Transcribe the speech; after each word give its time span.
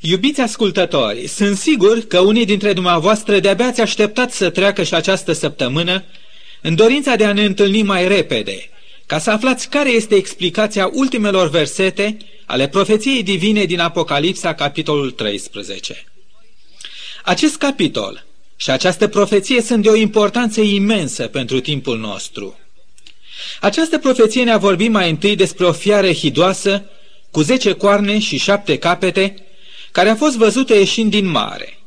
Iubiți 0.00 0.40
ascultători, 0.40 1.26
sunt 1.26 1.56
sigur 1.56 2.00
că 2.00 2.18
unii 2.18 2.44
dintre 2.44 2.72
dumneavoastră 2.72 3.38
de-abia 3.38 3.66
ați 3.66 3.80
așteptat 3.80 4.32
să 4.32 4.50
treacă 4.50 4.82
și 4.82 4.94
această 4.94 5.32
săptămână 5.32 6.04
în 6.62 6.74
dorința 6.74 7.16
de 7.16 7.24
a 7.24 7.32
ne 7.32 7.44
întâlni 7.44 7.82
mai 7.82 8.08
repede, 8.08 8.70
ca 9.06 9.18
să 9.18 9.30
aflați 9.30 9.68
care 9.68 9.90
este 9.90 10.14
explicația 10.14 10.90
ultimelor 10.92 11.50
versete 11.50 12.16
ale 12.46 12.68
profeției 12.68 13.22
divine 13.22 13.64
din 13.64 13.80
Apocalipsa, 13.80 14.54
capitolul 14.54 15.10
13. 15.10 16.04
Acest 17.24 17.56
capitol 17.56 18.24
și 18.56 18.70
această 18.70 19.08
profeție 19.08 19.62
sunt 19.62 19.82
de 19.82 19.88
o 19.88 19.96
importanță 19.96 20.60
imensă 20.60 21.26
pentru 21.26 21.60
timpul 21.60 21.98
nostru. 21.98 22.58
Această 23.60 23.98
profeție 23.98 24.44
ne-a 24.44 24.58
vorbit 24.58 24.90
mai 24.90 25.10
întâi 25.10 25.36
despre 25.36 25.64
o 25.64 25.72
fiară 25.72 26.12
hidoasă, 26.12 26.84
cu 27.30 27.40
zece 27.40 27.72
coarne 27.72 28.18
și 28.18 28.38
șapte 28.38 28.78
capete, 28.78 29.47
care 29.92 30.08
a 30.08 30.14
fost 30.14 30.36
văzută 30.36 30.74
ieșind 30.74 31.10
din 31.10 31.26
mare. 31.26 31.78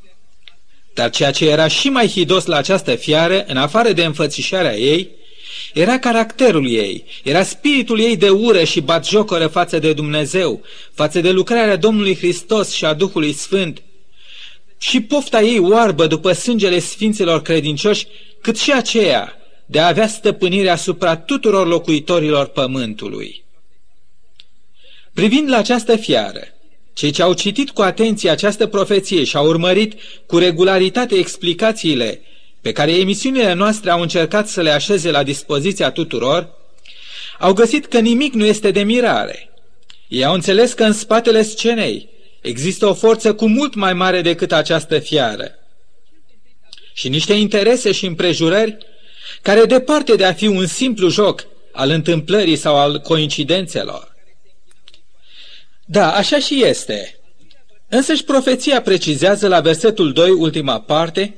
Dar 0.93 1.09
ceea 1.09 1.31
ce 1.31 1.49
era 1.49 1.67
și 1.67 1.89
mai 1.89 2.07
hidos 2.07 2.45
la 2.45 2.57
această 2.57 2.95
fiară, 2.95 3.45
în 3.47 3.57
afară 3.57 3.91
de 3.91 4.03
înfățișarea 4.05 4.75
ei, 4.75 5.09
era 5.73 5.99
caracterul 5.99 6.71
ei, 6.71 7.05
era 7.23 7.43
spiritul 7.43 7.99
ei 7.99 8.17
de 8.17 8.29
ură 8.29 8.63
și 8.63 8.81
batjocoră 8.81 9.47
față 9.47 9.79
de 9.79 9.93
Dumnezeu, 9.93 10.61
față 10.93 11.19
de 11.19 11.31
lucrarea 11.31 11.75
Domnului 11.75 12.15
Hristos 12.15 12.71
și 12.71 12.85
a 12.85 12.93
Duhului 12.93 13.33
Sfânt, 13.33 13.81
și 14.77 15.01
pofta 15.01 15.41
ei 15.41 15.59
oarbă 15.59 16.07
după 16.07 16.31
sângele 16.31 16.79
sfinților 16.79 17.41
credincioși, 17.41 18.07
cât 18.41 18.57
și 18.57 18.71
aceea 18.71 19.35
de 19.65 19.79
a 19.79 19.87
avea 19.87 20.07
stăpânire 20.07 20.69
asupra 20.69 21.15
tuturor 21.15 21.67
locuitorilor 21.67 22.47
pământului. 22.47 23.43
Privind 25.13 25.49
la 25.49 25.57
această 25.57 25.95
fiară, 25.95 26.43
cei 26.93 27.11
ce 27.11 27.21
au 27.21 27.33
citit 27.33 27.69
cu 27.69 27.81
atenție 27.81 28.29
această 28.29 28.67
profeție 28.67 29.23
și 29.23 29.35
au 29.35 29.47
urmărit 29.47 29.93
cu 30.25 30.37
regularitate 30.37 31.15
explicațiile 31.15 32.21
pe 32.61 32.71
care 32.71 32.91
emisiunile 32.91 33.53
noastre 33.53 33.89
au 33.89 34.01
încercat 34.01 34.47
să 34.47 34.61
le 34.61 34.69
așeze 34.69 35.11
la 35.11 35.23
dispoziția 35.23 35.91
tuturor, 35.91 36.49
au 37.39 37.53
găsit 37.53 37.85
că 37.85 37.99
nimic 37.99 38.33
nu 38.33 38.45
este 38.45 38.71
de 38.71 38.83
mirare. 38.83 39.49
Ei 40.07 40.25
au 40.25 40.33
înțeles 40.33 40.73
că 40.73 40.83
în 40.83 40.93
spatele 40.93 41.41
scenei 41.41 42.09
există 42.41 42.85
o 42.85 42.93
forță 42.93 43.33
cu 43.33 43.47
mult 43.47 43.75
mai 43.75 43.93
mare 43.93 44.21
decât 44.21 44.51
această 44.51 44.99
fiară 44.99 45.55
și 46.93 47.09
niște 47.09 47.33
interese 47.33 47.91
și 47.91 48.05
împrejurări 48.05 48.77
care, 49.41 49.65
departe 49.65 50.15
de 50.15 50.25
a 50.25 50.33
fi 50.33 50.47
un 50.47 50.65
simplu 50.65 51.09
joc 51.09 51.47
al 51.71 51.89
întâmplării 51.89 52.55
sau 52.55 52.75
al 52.75 52.99
coincidențelor, 52.99 54.10
da, 55.91 56.11
așa 56.11 56.39
și 56.39 56.63
este. 56.63 57.19
Însăși 57.89 58.23
profeția 58.23 58.81
precizează 58.81 59.47
la 59.47 59.59
versetul 59.59 60.13
2, 60.13 60.29
ultima 60.29 60.79
parte, 60.79 61.37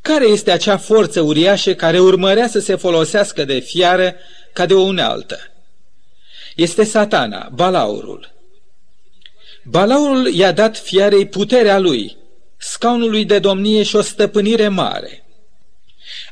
care 0.00 0.26
este 0.26 0.50
acea 0.50 0.76
forță 0.76 1.20
uriașă 1.20 1.74
care 1.74 2.00
urmărea 2.00 2.48
să 2.48 2.58
se 2.58 2.74
folosească 2.74 3.44
de 3.44 3.58
fiară 3.58 4.14
ca 4.52 4.66
de 4.66 4.74
o 4.74 4.80
unealtă. 4.80 5.38
Este 6.56 6.84
satana, 6.84 7.48
balaurul. 7.54 8.32
Balaurul 9.64 10.26
i-a 10.26 10.52
dat 10.52 10.76
fiarei 10.76 11.26
puterea 11.26 11.78
lui, 11.78 12.16
scaunului 12.56 13.24
de 13.24 13.38
domnie 13.38 13.82
și 13.82 13.96
o 13.96 14.00
stăpânire 14.00 14.68
mare. 14.68 15.21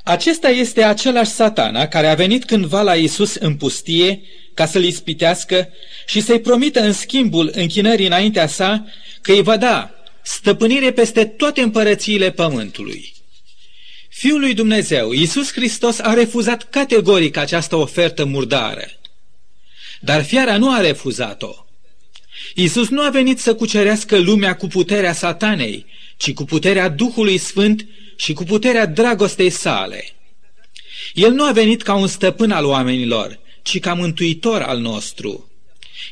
Acesta 0.04 0.48
este 0.48 0.82
același 0.82 1.30
satana 1.30 1.86
care 1.86 2.06
a 2.06 2.14
venit 2.14 2.44
cândva 2.44 2.82
la 2.82 2.94
Isus 2.94 3.34
în 3.34 3.56
pustie 3.56 4.22
ca 4.54 4.66
să-l 4.66 4.84
ispitească 4.84 5.68
și 6.06 6.20
să-i 6.20 6.40
promită 6.40 6.80
în 6.80 6.92
schimbul 6.92 7.50
închinării 7.54 8.06
înaintea 8.06 8.46
sa 8.46 8.86
că 9.20 9.32
îi 9.32 9.42
va 9.42 9.56
da 9.56 9.90
stăpânire 10.22 10.92
peste 10.92 11.24
toate 11.24 11.60
împărățiile 11.60 12.30
pământului. 12.30 13.14
Fiul 14.08 14.40
lui 14.40 14.54
Dumnezeu, 14.54 15.12
Iisus 15.12 15.52
Hristos, 15.52 15.98
a 15.98 16.14
refuzat 16.14 16.70
categoric 16.70 17.36
această 17.36 17.76
ofertă 17.76 18.24
murdară. 18.24 18.86
Dar 20.00 20.24
fiara 20.24 20.56
nu 20.56 20.72
a 20.72 20.80
refuzat-o. 20.80 21.54
Iisus 22.54 22.88
nu 22.88 23.02
a 23.02 23.10
venit 23.10 23.38
să 23.38 23.54
cucerească 23.54 24.18
lumea 24.18 24.56
cu 24.56 24.66
puterea 24.66 25.12
satanei, 25.12 25.86
ci 26.16 26.32
cu 26.32 26.44
puterea 26.44 26.88
Duhului 26.88 27.38
Sfânt 27.38 27.86
și 28.16 28.32
cu 28.32 28.44
puterea 28.44 28.86
dragostei 28.86 29.50
sale. 29.50 30.04
El 31.14 31.32
nu 31.32 31.44
a 31.44 31.52
venit 31.52 31.82
ca 31.82 31.94
un 31.94 32.06
stăpân 32.06 32.50
al 32.50 32.64
oamenilor, 32.64 33.38
ci 33.62 33.78
ca 33.78 33.94
mântuitor 33.94 34.62
al 34.62 34.78
nostru. 34.78 35.50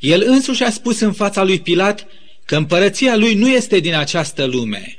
El 0.01 0.23
însuși 0.27 0.63
a 0.63 0.71
spus 0.71 1.01
în 1.01 1.13
fața 1.13 1.43
lui 1.43 1.61
Pilat 1.61 2.07
că 2.45 2.57
împărăția 2.57 3.17
lui 3.17 3.35
nu 3.35 3.49
este 3.49 3.79
din 3.79 3.95
această 3.95 4.45
lume. 4.45 4.99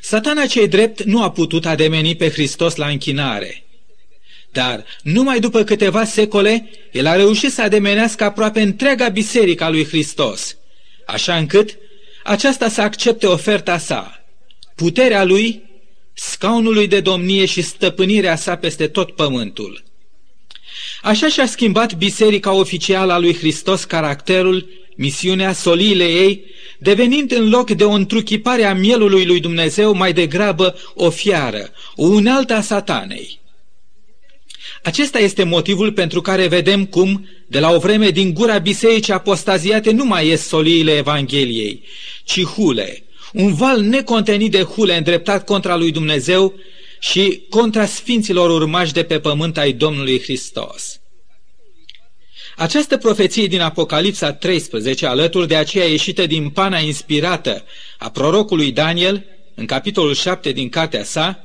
Satana 0.00 0.46
cei 0.46 0.68
drept 0.68 1.02
nu 1.02 1.22
a 1.22 1.30
putut 1.30 1.66
ademeni 1.66 2.16
pe 2.16 2.30
Hristos 2.30 2.76
la 2.76 2.86
închinare. 2.86 3.64
Dar, 4.52 4.84
numai 5.02 5.40
după 5.40 5.62
câteva 5.62 6.04
secole, 6.04 6.70
el 6.90 7.06
a 7.06 7.16
reușit 7.16 7.52
să 7.52 7.62
ademenească 7.62 8.24
aproape 8.24 8.60
întreaga 8.60 9.08
biserică 9.08 9.64
a 9.64 9.70
lui 9.70 9.84
Hristos, 9.84 10.56
așa 11.06 11.36
încât 11.36 11.78
aceasta 12.24 12.68
să 12.68 12.80
accepte 12.80 13.26
oferta 13.26 13.78
sa, 13.78 14.24
puterea 14.74 15.24
lui, 15.24 15.62
scaunului 16.14 16.86
de 16.86 17.00
domnie 17.00 17.44
și 17.44 17.62
stăpânirea 17.62 18.36
sa 18.36 18.56
peste 18.56 18.86
tot 18.86 19.10
pământul. 19.10 19.82
Așa 21.02 21.28
și-a 21.28 21.46
schimbat 21.46 21.94
biserica 21.94 22.52
oficială 22.52 23.12
a 23.12 23.18
lui 23.18 23.36
Hristos 23.36 23.84
caracterul, 23.84 24.68
misiunea, 24.96 25.52
soliile 25.52 26.04
ei, 26.04 26.44
devenind 26.78 27.32
în 27.32 27.48
loc 27.48 27.70
de 27.70 27.84
o 27.84 27.90
întruchipare 27.90 28.64
a 28.64 28.74
mielului 28.74 29.24
lui 29.26 29.40
Dumnezeu 29.40 29.94
mai 29.94 30.12
degrabă 30.12 30.78
o 30.94 31.10
fiară, 31.10 31.70
o 31.96 32.06
unealtă 32.06 32.54
a 32.54 32.60
satanei. 32.60 33.41
Acesta 34.82 35.18
este 35.18 35.42
motivul 35.42 35.92
pentru 35.92 36.20
care 36.20 36.46
vedem 36.46 36.84
cum, 36.84 37.28
de 37.46 37.60
la 37.60 37.70
o 37.70 37.78
vreme 37.78 38.10
din 38.10 38.34
gura 38.34 38.58
bisericii 38.58 39.12
apostaziate, 39.12 39.90
nu 39.90 40.04
mai 40.04 40.26
ies 40.26 40.46
soliile 40.46 40.96
Evangheliei, 40.96 41.82
ci 42.24 42.44
hule, 42.44 43.04
un 43.32 43.54
val 43.54 43.80
necontenit 43.80 44.50
de 44.50 44.62
hule 44.62 44.96
îndreptat 44.96 45.44
contra 45.44 45.76
lui 45.76 45.90
Dumnezeu 45.90 46.54
și 47.00 47.42
contra 47.48 47.86
sfinților 47.86 48.50
urmași 48.50 48.92
de 48.92 49.02
pe 49.02 49.18
pământ 49.18 49.58
ai 49.58 49.72
Domnului 49.72 50.20
Hristos. 50.22 51.00
Această 52.56 52.96
profeție 52.96 53.46
din 53.46 53.60
Apocalipsa 53.60 54.32
13, 54.32 55.06
alături 55.06 55.48
de 55.48 55.56
aceea 55.56 55.86
ieșită 55.86 56.26
din 56.26 56.48
pana 56.50 56.78
inspirată 56.78 57.64
a 57.98 58.10
prorocului 58.10 58.72
Daniel, 58.72 59.24
în 59.54 59.66
capitolul 59.66 60.14
7 60.14 60.52
din 60.52 60.68
cartea 60.68 61.04
sa, 61.04 61.44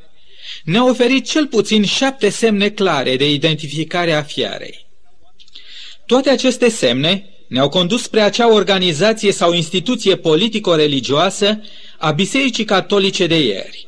ne-a 0.64 0.86
oferit 0.86 1.26
cel 1.26 1.48
puțin 1.48 1.84
șapte 1.84 2.30
semne 2.30 2.70
clare 2.70 3.16
de 3.16 3.32
identificare 3.32 4.14
a 4.14 4.24
fiarei. 4.24 4.86
Toate 6.06 6.30
aceste 6.30 6.70
semne 6.70 7.30
ne-au 7.48 7.70
condus 7.70 8.02
spre 8.02 8.22
acea 8.22 8.54
organizație 8.54 9.32
sau 9.32 9.54
instituție 9.54 10.16
politico-religioasă 10.16 11.62
a 11.98 12.12
Bisericii 12.12 12.66
Catolice 12.66 13.28
de 13.28 13.46
ieri. 13.46 13.88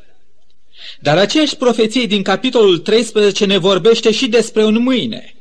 Dar 1.00 1.18
aceeași 1.18 1.56
profeție 1.56 2.06
din 2.06 2.22
capitolul 2.22 2.78
13 2.78 3.46
ne 3.46 3.58
vorbește 3.58 4.12
și 4.12 4.28
despre 4.28 4.64
un 4.64 4.78
mâine, 4.82 5.36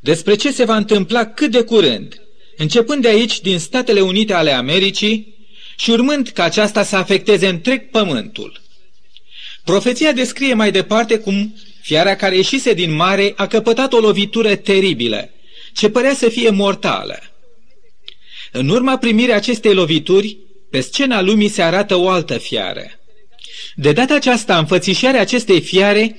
despre 0.00 0.34
ce 0.34 0.52
se 0.52 0.64
va 0.64 0.76
întâmpla 0.76 1.24
cât 1.24 1.50
de 1.50 1.62
curând, 1.62 2.20
începând 2.56 3.02
de 3.02 3.08
aici 3.08 3.40
din 3.40 3.58
Statele 3.58 4.00
Unite 4.00 4.32
ale 4.32 4.50
Americii 4.50 5.36
și 5.76 5.90
urmând 5.90 6.28
ca 6.28 6.44
aceasta 6.44 6.82
să 6.82 6.96
afecteze 6.96 7.48
întreg 7.48 7.90
pământul. 7.90 8.60
Profeția 9.64 10.12
descrie 10.12 10.54
mai 10.54 10.70
departe 10.70 11.18
cum 11.18 11.54
fiara 11.80 12.16
care 12.16 12.36
ieșise 12.36 12.74
din 12.74 12.94
mare 12.94 13.32
a 13.36 13.46
căpătat 13.46 13.92
o 13.92 13.98
lovitură 13.98 14.54
teribilă, 14.54 15.30
ce 15.72 15.88
părea 15.88 16.14
să 16.14 16.28
fie 16.28 16.50
mortală. 16.50 17.18
În 18.52 18.68
urma 18.68 18.98
primirii 18.98 19.34
acestei 19.34 19.74
lovituri, 19.74 20.38
pe 20.70 20.80
scena 20.80 21.20
lumii 21.20 21.48
se 21.48 21.62
arată 21.62 21.96
o 21.96 22.08
altă 22.08 22.38
fiară. 22.38 22.82
De 23.74 23.92
data 23.92 24.14
aceasta, 24.14 24.58
înfățișarea 24.58 25.20
acestei 25.20 25.60
fiare 25.60 26.16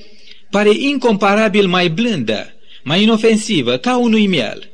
pare 0.50 0.69
incomparabil 0.74 1.68
mai 1.68 1.90
blândă, 1.90 2.54
mai 2.84 3.02
inofensivă, 3.02 3.78
ca 3.78 3.98
unui 3.98 4.28
miel. 4.28 4.69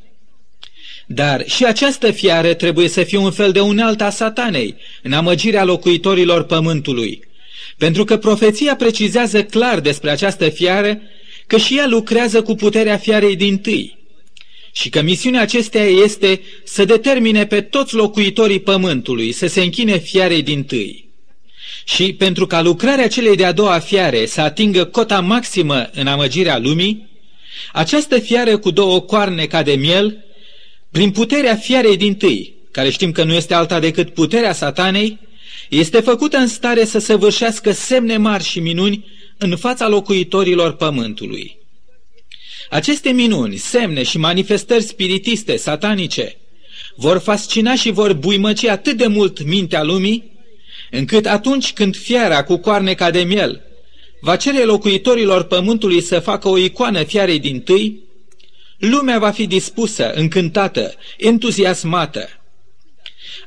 Dar 1.07 1.47
și 1.47 1.65
această 1.65 2.11
fiară 2.11 2.53
trebuie 2.53 2.87
să 2.87 3.03
fie 3.03 3.17
un 3.17 3.31
fel 3.31 3.51
de 3.51 3.59
unealtă 3.59 4.03
a 4.03 4.09
satanei, 4.09 4.75
în 5.03 5.13
amăgirea 5.13 5.63
locuitorilor 5.63 6.43
pământului, 6.43 7.27
pentru 7.77 8.03
că 8.03 8.17
profeția 8.17 8.75
precizează 8.75 9.43
clar 9.43 9.79
despre 9.79 10.09
această 10.09 10.49
fiară 10.49 11.01
că 11.47 11.57
și 11.57 11.77
ea 11.77 11.87
lucrează 11.87 12.41
cu 12.41 12.55
puterea 12.55 12.97
fiarei 12.97 13.35
din 13.35 13.57
tâi 13.57 13.95
și 14.77 14.89
că 14.89 15.01
misiunea 15.01 15.41
acesteia 15.41 16.03
este 16.03 16.41
să 16.63 16.85
determine 16.85 17.45
pe 17.45 17.61
toți 17.61 17.93
locuitorii 17.93 18.59
pământului 18.59 19.31
să 19.31 19.47
se 19.47 19.61
închine 19.61 19.97
fiarei 19.97 20.41
din 20.41 20.63
tâi. 20.63 21.09
Și 21.85 22.13
pentru 22.13 22.47
ca 22.47 22.61
lucrarea 22.61 23.07
celei 23.07 23.35
de-a 23.35 23.51
doua 23.51 23.79
fiare 23.79 24.25
să 24.25 24.41
atingă 24.41 24.85
cota 24.85 25.19
maximă 25.19 25.89
în 25.93 26.07
amăgirea 26.07 26.57
lumii, 26.57 27.07
această 27.73 28.19
fiară 28.19 28.57
cu 28.57 28.71
două 28.71 28.99
coarne 29.01 29.45
ca 29.45 29.63
de 29.63 29.73
miel, 29.73 30.25
prin 30.91 31.11
puterea 31.11 31.55
fiarei 31.55 31.97
din 31.97 32.15
tâi, 32.15 32.53
care 32.71 32.89
știm 32.89 33.11
că 33.11 33.23
nu 33.23 33.33
este 33.33 33.53
alta 33.53 33.79
decât 33.79 34.13
puterea 34.13 34.53
satanei, 34.53 35.19
este 35.69 35.99
făcută 35.99 36.37
în 36.37 36.47
stare 36.47 36.85
să 36.85 36.99
săvârșească 36.99 37.71
semne 37.71 38.17
mari 38.17 38.43
și 38.43 38.59
minuni 38.59 39.05
în 39.37 39.55
fața 39.57 39.87
locuitorilor 39.87 40.73
pământului. 40.73 41.57
Aceste 42.69 43.09
minuni, 43.09 43.57
semne 43.57 44.03
și 44.03 44.17
manifestări 44.17 44.83
spiritiste, 44.83 45.55
satanice, 45.55 46.37
vor 46.95 47.17
fascina 47.17 47.75
și 47.75 47.91
vor 47.91 48.13
buimăci 48.13 48.65
atât 48.65 48.97
de 48.97 49.07
mult 49.07 49.43
mintea 49.43 49.83
lumii, 49.83 50.31
încât 50.91 51.25
atunci 51.25 51.73
când 51.73 51.97
fiara 51.97 52.43
cu 52.43 52.57
coarne 52.57 52.93
ca 52.93 53.11
de 53.11 53.21
miel 53.23 53.61
va 54.21 54.35
cere 54.35 54.63
locuitorilor 54.63 55.43
pământului 55.43 56.01
să 56.01 56.19
facă 56.19 56.49
o 56.49 56.57
icoană 56.57 57.03
fiarei 57.03 57.39
din 57.39 57.61
tâi, 57.61 57.99
lumea 58.77 59.19
va 59.19 59.31
fi 59.31 59.47
dispusă, 59.47 60.11
încântată, 60.13 60.93
entuziasmată. 61.17 62.29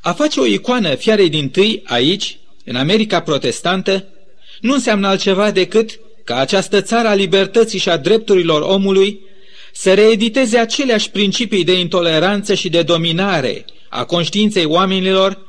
A 0.01 0.13
face 0.13 0.41
o 0.41 0.47
icoană 0.47 0.95
fiarei 0.95 1.29
din 1.29 1.51
tâi 1.51 1.83
aici, 1.85 2.39
în 2.65 2.77
America 2.77 3.21
protestantă, 3.21 4.07
nu 4.61 4.73
înseamnă 4.73 5.07
altceva 5.07 5.51
decât 5.51 6.01
ca 6.25 6.37
această 6.37 6.83
țară 6.83 7.09
a 7.09 7.15
libertății 7.15 7.79
și 7.79 7.89
a 7.89 7.97
drepturilor 7.97 8.63
omului 8.63 9.21
să 9.73 9.95
reediteze 9.95 10.59
aceleași 10.59 11.11
principii 11.11 11.65
de 11.65 11.79
intoleranță 11.79 12.55
și 12.55 12.69
de 12.69 12.83
dominare 12.83 13.65
a 13.89 14.05
conștiinței 14.05 14.65
oamenilor 14.65 15.47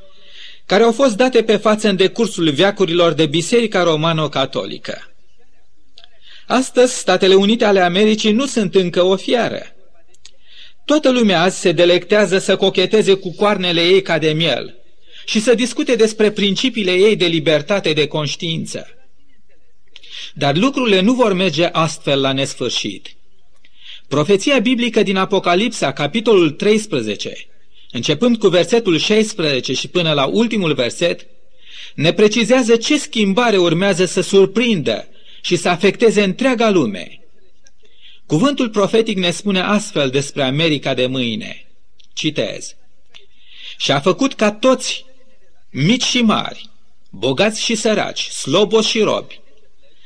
care 0.65 0.83
au 0.83 0.91
fost 0.91 1.15
date 1.15 1.43
pe 1.43 1.55
față 1.55 1.89
în 1.89 1.95
decursul 1.95 2.49
veacurilor 2.49 3.11
de 3.11 3.25
Biserica 3.25 3.83
Romano-Catolică. 3.83 5.13
Astăzi, 6.47 6.97
Statele 6.97 7.33
Unite 7.33 7.65
ale 7.65 7.79
Americii 7.79 8.31
nu 8.31 8.45
sunt 8.45 8.75
încă 8.75 9.01
o 9.03 9.15
fiară. 9.15 9.61
Toată 10.89 11.11
lumea 11.11 11.41
azi 11.41 11.59
se 11.59 11.71
delectează 11.71 12.37
să 12.37 12.55
cocheteze 12.55 13.13
cu 13.13 13.33
coarnele 13.35 13.81
ei 13.81 14.01
ca 14.01 14.17
de 14.17 14.31
miel 14.31 14.75
și 15.25 15.39
să 15.39 15.53
discute 15.53 15.95
despre 15.95 16.31
principiile 16.31 16.91
ei 16.91 17.15
de 17.15 17.25
libertate 17.25 17.93
de 17.93 18.07
conștiință. 18.07 18.87
Dar 20.33 20.57
lucrurile 20.57 20.99
nu 20.99 21.13
vor 21.13 21.33
merge 21.33 21.65
astfel 21.65 22.21
la 22.21 22.31
nesfârșit. 22.31 23.15
Profeția 24.07 24.59
biblică 24.59 25.03
din 25.03 25.15
Apocalipsa, 25.15 25.93
capitolul 25.93 26.51
13, 26.51 27.47
începând 27.91 28.37
cu 28.37 28.47
versetul 28.47 28.97
16 28.97 29.73
și 29.73 29.87
până 29.87 30.13
la 30.13 30.25
ultimul 30.25 30.73
verset, 30.73 31.27
ne 31.95 32.13
precizează 32.13 32.75
ce 32.75 32.97
schimbare 32.97 33.57
urmează 33.57 34.05
să 34.05 34.21
surprindă 34.21 35.07
și 35.41 35.55
să 35.55 35.69
afecteze 35.69 36.23
întreaga 36.23 36.69
lume. 36.69 37.18
Cuvântul 38.29 38.69
profetic 38.69 39.17
ne 39.17 39.31
spune 39.31 39.59
astfel 39.59 40.09
despre 40.09 40.43
America 40.43 40.93
de 40.93 41.05
mâine. 41.05 41.67
Citez. 42.13 42.75
Și 43.77 43.91
a 43.91 43.99
făcut 43.99 44.33
ca 44.33 44.51
toți, 44.51 45.05
mici 45.69 46.03
și 46.03 46.21
mari, 46.21 46.69
bogați 47.09 47.63
și 47.63 47.75
săraci, 47.75 48.27
slobos 48.27 48.87
și 48.87 48.99
robi, 48.99 49.39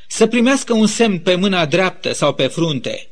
să 0.07 0.27
primească 0.27 0.73
un 0.73 0.87
semn 0.87 1.19
pe 1.19 1.35
mâna 1.35 1.65
dreaptă 1.65 2.13
sau 2.13 2.33
pe 2.33 2.47
frunte, 2.47 3.07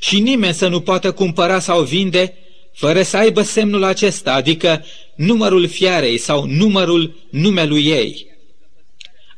și 0.00 0.20
nimeni 0.20 0.54
să 0.54 0.68
nu 0.68 0.80
poată 0.80 1.12
cumpăra 1.12 1.58
sau 1.58 1.82
vinde 1.82 2.36
fără 2.72 3.02
să 3.02 3.16
aibă 3.16 3.42
semnul 3.42 3.84
acesta, 3.84 4.32
adică 4.32 4.84
numărul 5.16 5.68
fiarei 5.68 6.18
sau 6.18 6.44
numărul 6.44 7.26
numelui 7.30 7.86
ei. 7.86 8.26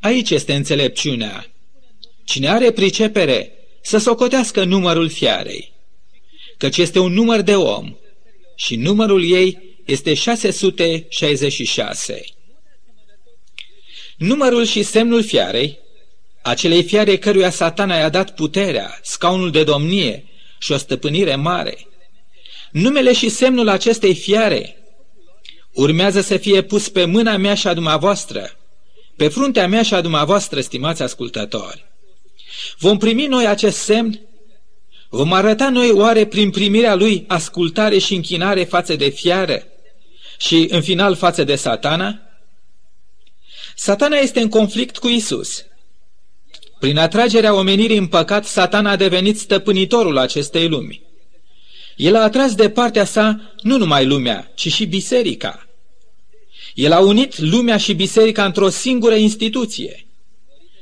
Aici 0.00 0.30
este 0.30 0.54
înțelepciunea. 0.54 1.46
Cine 2.24 2.48
are 2.48 2.70
pricepere, 2.70 3.52
să 3.86 3.98
socotească 3.98 4.64
numărul 4.64 5.08
fiarei, 5.08 5.72
căci 6.58 6.76
este 6.76 6.98
un 6.98 7.12
număr 7.12 7.40
de 7.40 7.56
om 7.56 7.96
și 8.54 8.76
numărul 8.76 9.30
ei 9.30 9.76
este 9.84 10.14
666. 10.14 12.24
Numărul 14.16 14.64
și 14.64 14.82
semnul 14.82 15.22
fiarei, 15.22 15.78
acelei 16.42 16.82
fiare 16.82 17.18
căruia 17.18 17.50
satana 17.50 17.96
i-a 17.96 18.08
dat 18.08 18.34
puterea, 18.34 18.98
scaunul 19.02 19.50
de 19.50 19.64
domnie 19.64 20.24
și 20.58 20.72
o 20.72 20.76
stăpânire 20.76 21.34
mare, 21.34 21.86
numele 22.70 23.12
și 23.12 23.28
semnul 23.28 23.68
acestei 23.68 24.14
fiare 24.14 24.76
urmează 25.72 26.20
să 26.20 26.36
fie 26.36 26.62
pus 26.62 26.88
pe 26.88 27.04
mâna 27.04 27.36
mea 27.36 27.54
și 27.54 27.66
a 27.66 27.74
dumneavoastră, 27.74 28.58
pe 29.16 29.28
fruntea 29.28 29.68
mea 29.68 29.82
și 29.82 29.94
a 29.94 30.00
dumneavoastră, 30.00 30.60
stimați 30.60 31.02
ascultători. 31.02 31.92
Vom 32.78 32.98
primi 32.98 33.26
noi 33.26 33.46
acest 33.46 33.78
semn? 33.78 34.20
Vom 35.08 35.32
arăta 35.32 35.70
noi 35.70 35.90
oare 35.90 36.26
prin 36.26 36.50
primirea 36.50 36.94
lui 36.94 37.24
ascultare 37.26 37.98
și 37.98 38.14
închinare 38.14 38.64
față 38.64 38.96
de 38.96 39.08
fiară 39.08 39.66
și 40.38 40.66
în 40.70 40.82
final 40.82 41.14
față 41.14 41.44
de 41.44 41.54
satana? 41.54 42.20
Satana 43.74 44.16
este 44.16 44.40
în 44.40 44.48
conflict 44.48 44.98
cu 44.98 45.08
Isus. 45.08 45.64
Prin 46.78 46.98
atragerea 46.98 47.54
omenirii 47.54 47.96
în 47.96 48.06
păcat, 48.06 48.44
satana 48.44 48.90
a 48.90 48.96
devenit 48.96 49.38
stăpânitorul 49.38 50.18
acestei 50.18 50.68
lumi. 50.68 51.02
El 51.96 52.16
a 52.16 52.22
atras 52.22 52.54
de 52.54 52.70
partea 52.70 53.04
sa 53.04 53.54
nu 53.62 53.76
numai 53.76 54.06
lumea, 54.06 54.52
ci 54.54 54.72
și 54.72 54.86
biserica. 54.86 55.68
El 56.74 56.92
a 56.92 57.00
unit 57.00 57.38
lumea 57.38 57.76
și 57.76 57.94
biserica 57.94 58.44
într-o 58.44 58.68
singură 58.68 59.14
instituție. 59.14 60.06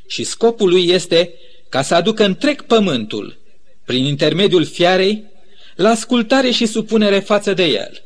Și 0.06 0.24
scopul 0.24 0.68
lui 0.68 0.88
este 0.88 1.34
ca 1.72 1.82
să 1.82 1.94
aducă 1.94 2.24
întreg 2.24 2.62
pământul, 2.62 3.38
prin 3.84 4.04
intermediul 4.04 4.64
fiarei, 4.64 5.24
la 5.76 5.88
ascultare 5.88 6.50
și 6.50 6.66
supunere 6.66 7.18
față 7.18 7.52
de 7.52 7.64
el. 7.64 8.02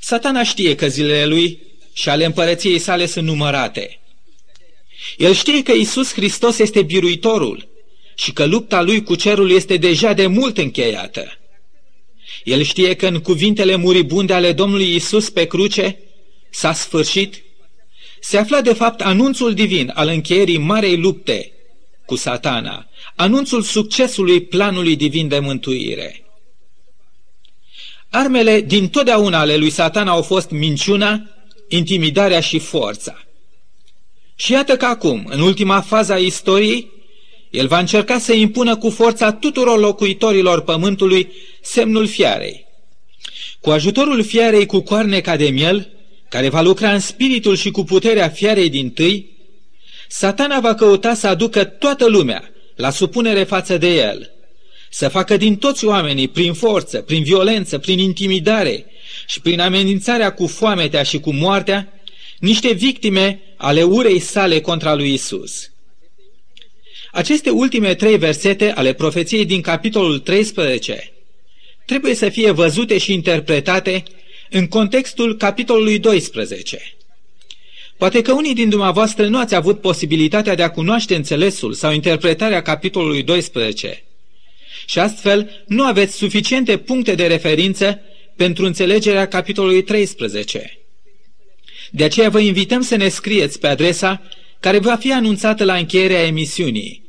Satana 0.00 0.42
știe 0.42 0.74
că 0.74 0.88
zilele 0.88 1.26
lui 1.26 1.58
și 1.92 2.08
ale 2.08 2.24
împărăției 2.24 2.78
sale 2.78 3.06
sunt 3.06 3.26
numărate. 3.26 4.00
El 5.16 5.32
știe 5.32 5.62
că 5.62 5.72
Isus 5.72 6.12
Hristos 6.12 6.58
este 6.58 6.82
biruitorul 6.82 7.68
și 8.14 8.32
că 8.32 8.44
lupta 8.44 8.82
lui 8.82 9.02
cu 9.02 9.14
cerul 9.14 9.50
este 9.50 9.76
deja 9.76 10.12
de 10.12 10.26
mult 10.26 10.58
încheiată. 10.58 11.38
El 12.44 12.62
știe 12.62 12.94
că 12.94 13.06
în 13.06 13.20
cuvintele 13.20 13.76
muribunde 13.76 14.32
ale 14.32 14.52
Domnului 14.52 14.94
Isus 14.94 15.30
pe 15.30 15.46
cruce 15.46 15.98
s-a 16.50 16.72
sfârșit, 16.72 17.42
se 18.20 18.38
afla 18.38 18.60
de 18.60 18.72
fapt 18.72 19.00
anunțul 19.00 19.54
divin 19.54 19.90
al 19.94 20.08
încheierii 20.08 20.58
marei 20.58 20.96
lupte 20.96 21.52
cu 22.10 22.16
satana, 22.16 22.86
anunțul 23.16 23.62
succesului 23.62 24.40
planului 24.40 24.96
divin 24.96 25.28
de 25.28 25.38
mântuire. 25.38 26.24
Armele 28.08 28.60
din 28.60 28.88
totdeauna 28.88 29.38
ale 29.38 29.56
lui 29.56 29.70
satana 29.70 30.10
au 30.10 30.22
fost 30.22 30.50
minciuna, 30.50 31.30
intimidarea 31.68 32.40
și 32.40 32.58
forța. 32.58 33.24
Și 34.34 34.52
iată 34.52 34.76
că 34.76 34.84
acum, 34.84 35.26
în 35.28 35.40
ultima 35.40 35.80
fază 35.80 36.12
a 36.12 36.16
istoriei, 36.16 36.90
el 37.50 37.66
va 37.66 37.78
încerca 37.78 38.18
să 38.18 38.32
impună 38.32 38.76
cu 38.76 38.90
forța 38.90 39.32
tuturor 39.32 39.78
locuitorilor 39.78 40.60
pământului 40.60 41.32
semnul 41.62 42.06
fiarei. 42.06 42.66
Cu 43.60 43.70
ajutorul 43.70 44.22
fiarei 44.22 44.66
cu 44.66 44.80
coarne 44.80 45.20
ca 45.20 45.36
de 45.36 45.48
miel, 45.48 45.90
care 46.28 46.48
va 46.48 46.60
lucra 46.60 46.92
în 46.92 47.00
spiritul 47.00 47.56
și 47.56 47.70
cu 47.70 47.84
puterea 47.84 48.28
fiarei 48.28 48.68
din 48.68 48.90
tâi, 48.90 49.29
satana 50.12 50.60
va 50.60 50.74
căuta 50.74 51.14
să 51.14 51.26
aducă 51.26 51.64
toată 51.64 52.08
lumea 52.08 52.50
la 52.76 52.90
supunere 52.90 53.44
față 53.44 53.78
de 53.78 53.88
el, 53.88 54.30
să 54.90 55.08
facă 55.08 55.36
din 55.36 55.56
toți 55.56 55.84
oamenii, 55.84 56.28
prin 56.28 56.52
forță, 56.52 57.00
prin 57.00 57.22
violență, 57.22 57.78
prin 57.78 57.98
intimidare 57.98 58.86
și 59.26 59.40
prin 59.40 59.60
amenințarea 59.60 60.32
cu 60.32 60.46
foametea 60.46 61.02
și 61.02 61.20
cu 61.20 61.32
moartea, 61.32 61.92
niște 62.38 62.72
victime 62.72 63.40
ale 63.56 63.82
urei 63.82 64.18
sale 64.18 64.60
contra 64.60 64.94
lui 64.94 65.12
Isus. 65.12 65.70
Aceste 67.12 67.50
ultime 67.50 67.94
trei 67.94 68.18
versete 68.18 68.72
ale 68.72 68.92
profeției 68.92 69.44
din 69.44 69.60
capitolul 69.60 70.18
13 70.18 71.12
trebuie 71.84 72.14
să 72.14 72.28
fie 72.28 72.50
văzute 72.50 72.98
și 72.98 73.12
interpretate 73.12 74.02
în 74.50 74.66
contextul 74.66 75.36
capitolului 75.36 75.98
12. 75.98 76.94
Poate 78.00 78.22
că 78.22 78.32
unii 78.32 78.54
din 78.54 78.68
dumneavoastră 78.68 79.26
nu 79.26 79.38
ați 79.38 79.54
avut 79.54 79.80
posibilitatea 79.80 80.54
de 80.54 80.62
a 80.62 80.70
cunoaște 80.70 81.14
înțelesul 81.14 81.72
sau 81.72 81.92
interpretarea 81.92 82.62
capitolului 82.62 83.22
12 83.22 84.04
și 84.86 84.98
astfel 84.98 85.64
nu 85.66 85.84
aveți 85.84 86.16
suficiente 86.16 86.76
puncte 86.76 87.14
de 87.14 87.26
referință 87.26 88.00
pentru 88.36 88.64
înțelegerea 88.64 89.28
capitolului 89.28 89.82
13. 89.82 90.78
De 91.90 92.04
aceea 92.04 92.28
vă 92.28 92.38
invităm 92.38 92.80
să 92.80 92.96
ne 92.96 93.08
scrieți 93.08 93.58
pe 93.58 93.66
adresa 93.66 94.22
care 94.60 94.78
va 94.78 94.96
fi 94.96 95.12
anunțată 95.12 95.64
la 95.64 95.74
încheierea 95.74 96.26
emisiunii. 96.26 97.02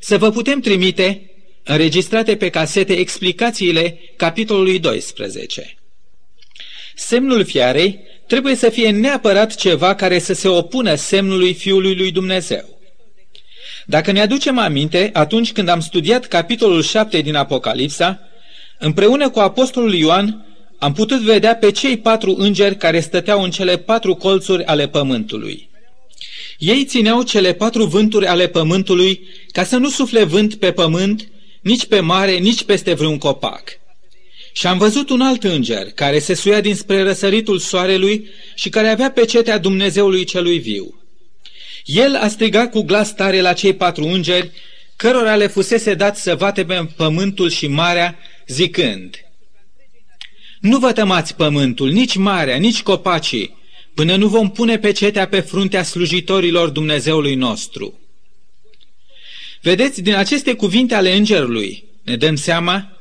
Să 0.00 0.18
vă 0.18 0.30
putem 0.30 0.60
trimite 0.60 1.30
înregistrate 1.62 2.36
pe 2.36 2.48
casete 2.48 2.92
explicațiile 2.92 3.98
capitolului 4.16 4.78
12. 4.78 5.76
Semnul 6.94 7.44
fiarei 7.44 7.98
trebuie 8.26 8.54
să 8.54 8.68
fie 8.68 8.90
neapărat 8.90 9.54
ceva 9.54 9.94
care 9.94 10.18
să 10.18 10.34
se 10.34 10.48
opună 10.48 10.94
semnului 10.94 11.54
Fiului 11.54 11.94
lui 11.94 12.10
Dumnezeu. 12.10 12.74
Dacă 13.86 14.12
ne 14.12 14.20
aducem 14.20 14.58
aminte, 14.58 15.10
atunci 15.12 15.52
când 15.52 15.68
am 15.68 15.80
studiat 15.80 16.26
capitolul 16.26 16.82
7 16.82 17.20
din 17.20 17.34
Apocalipsa, 17.34 18.20
împreună 18.78 19.30
cu 19.30 19.38
Apostolul 19.38 19.94
Ioan, 19.94 20.46
am 20.78 20.92
putut 20.92 21.20
vedea 21.20 21.56
pe 21.56 21.70
cei 21.70 21.96
patru 21.96 22.34
îngeri 22.38 22.76
care 22.76 23.00
stăteau 23.00 23.42
în 23.42 23.50
cele 23.50 23.76
patru 23.76 24.14
colțuri 24.14 24.64
ale 24.64 24.88
pământului. 24.88 25.68
Ei 26.58 26.84
țineau 26.84 27.22
cele 27.22 27.52
patru 27.52 27.84
vânturi 27.84 28.26
ale 28.26 28.46
pământului 28.46 29.28
ca 29.52 29.64
să 29.64 29.76
nu 29.76 29.88
sufle 29.88 30.24
vânt 30.24 30.54
pe 30.54 30.72
pământ, 30.72 31.28
nici 31.60 31.86
pe 31.86 32.00
mare, 32.00 32.36
nici 32.36 32.64
peste 32.64 32.94
vreun 32.94 33.18
copac. 33.18 33.62
Și 34.56 34.66
am 34.66 34.78
văzut 34.78 35.10
un 35.10 35.20
alt 35.20 35.44
înger 35.44 35.90
care 35.94 36.18
se 36.18 36.34
suia 36.34 36.60
dinspre 36.60 37.02
răsăritul 37.02 37.58
soarelui 37.58 38.28
și 38.54 38.68
care 38.68 38.88
avea 38.88 39.10
pecetea 39.10 39.58
Dumnezeului 39.58 40.24
celui 40.24 40.58
viu. 40.58 41.00
El 41.84 42.16
a 42.16 42.28
strigat 42.28 42.70
cu 42.70 42.82
glas 42.82 43.14
tare 43.14 43.40
la 43.40 43.52
cei 43.52 43.74
patru 43.74 44.04
îngeri, 44.04 44.50
cărora 44.96 45.36
le 45.36 45.46
fusese 45.46 45.94
dat 45.94 46.16
să 46.16 46.34
vate 46.34 46.64
pe 46.64 46.88
pământul 46.96 47.50
și 47.50 47.66
marea, 47.66 48.18
zicând, 48.46 49.16
Nu 50.60 50.78
vă 50.78 50.92
tămați 50.92 51.36
pământul, 51.36 51.90
nici 51.90 52.16
marea, 52.16 52.56
nici 52.56 52.82
copacii, 52.82 53.56
până 53.94 54.16
nu 54.16 54.28
vom 54.28 54.50
pune 54.50 54.78
pecetea 54.78 55.26
pe 55.28 55.40
fruntea 55.40 55.82
slujitorilor 55.82 56.68
Dumnezeului 56.68 57.34
nostru. 57.34 57.98
Vedeți, 59.60 60.02
din 60.02 60.14
aceste 60.14 60.54
cuvinte 60.54 60.94
ale 60.94 61.16
îngerului, 61.16 61.84
ne 62.02 62.16
dăm 62.16 62.36
seama 62.36 62.93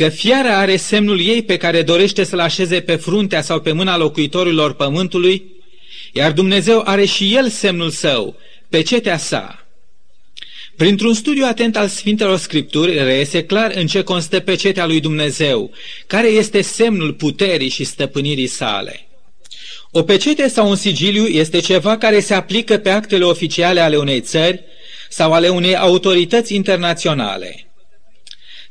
că 0.00 0.08
fiara 0.08 0.58
are 0.58 0.76
semnul 0.76 1.20
ei 1.20 1.42
pe 1.42 1.56
care 1.56 1.82
dorește 1.82 2.24
să-l 2.24 2.38
așeze 2.38 2.80
pe 2.80 2.96
fruntea 2.96 3.42
sau 3.42 3.60
pe 3.60 3.72
mâna 3.72 3.96
locuitorilor 3.96 4.74
pământului, 4.74 5.44
iar 6.12 6.32
Dumnezeu 6.32 6.82
are 6.84 7.04
și 7.04 7.34
el 7.34 7.48
semnul 7.48 7.90
său, 7.90 8.36
pecetea 8.68 9.16
sa. 9.16 9.66
Printr-un 10.76 11.14
studiu 11.14 11.44
atent 11.44 11.76
al 11.76 11.88
Sfintelor 11.88 12.38
Scripturi, 12.38 13.04
reiese 13.04 13.44
clar 13.44 13.72
în 13.74 13.86
ce 13.86 14.02
constă 14.02 14.40
pecetea 14.40 14.86
lui 14.86 15.00
Dumnezeu, 15.00 15.70
care 16.06 16.28
este 16.28 16.60
semnul 16.60 17.12
puterii 17.12 17.68
și 17.68 17.84
stăpânirii 17.84 18.46
sale. 18.46 19.08
O 19.90 20.02
pecete 20.02 20.48
sau 20.48 20.68
un 20.68 20.76
sigiliu 20.76 21.26
este 21.26 21.58
ceva 21.58 21.96
care 21.96 22.20
se 22.20 22.34
aplică 22.34 22.78
pe 22.78 22.90
actele 22.90 23.24
oficiale 23.24 23.80
ale 23.80 23.96
unei 23.96 24.20
țări 24.20 24.62
sau 25.08 25.32
ale 25.32 25.48
unei 25.48 25.76
autorități 25.76 26.54
internaționale. 26.54 27.69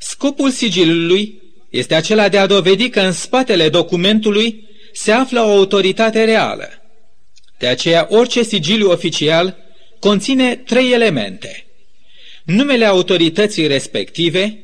Scopul 0.02 0.52
sigiliului 0.52 1.42
este 1.70 1.96
acela 1.96 2.30
de 2.30 2.38
a 2.38 2.46
dovedi 2.46 2.90
că 2.90 3.00
în 3.00 3.12
spatele 3.12 3.70
documentului 3.70 4.68
se 4.94 5.12
află 5.12 5.40
o 5.40 5.50
autoritate 5.50 6.24
reală. 6.24 6.70
De 7.58 7.68
aceea, 7.68 8.08
orice 8.10 8.44
sigiliu 8.44 8.92
oficial 8.92 9.58
conține 10.00 10.56
trei 10.56 10.92
elemente. 10.92 11.66
Numele 12.44 12.86
autorității 12.86 13.68
respective, 13.68 14.64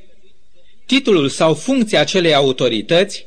titlul 0.86 1.30
sau 1.30 1.54
funcția 1.54 2.01
acelei 2.01 2.34
autorități 2.34 3.25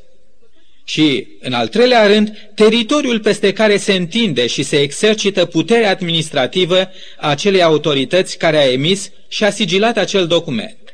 și, 0.83 1.27
în 1.39 1.53
al 1.53 1.67
treilea 1.67 2.07
rând, 2.07 2.51
teritoriul 2.55 3.19
peste 3.19 3.53
care 3.53 3.77
se 3.77 3.93
întinde 3.93 4.47
și 4.47 4.63
se 4.63 4.81
exercită 4.81 5.45
puterea 5.45 5.89
administrativă 5.89 6.79
a 7.17 7.29
acelei 7.29 7.61
autorități 7.61 8.37
care 8.37 8.57
a 8.57 8.71
emis 8.71 9.11
și 9.27 9.43
a 9.43 9.49
sigilat 9.49 9.97
acel 9.97 10.27
document. 10.27 10.88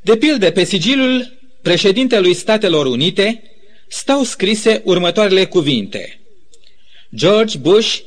De 0.00 0.16
pildă, 0.16 0.50
pe 0.50 0.64
sigilul 0.64 1.38
președintelui 1.62 2.34
Statelor 2.34 2.86
Unite 2.86 3.42
stau 3.88 4.22
scrise 4.22 4.80
următoarele 4.84 5.46
cuvinte. 5.46 6.20
George 7.14 7.58
Bush, 7.58 7.98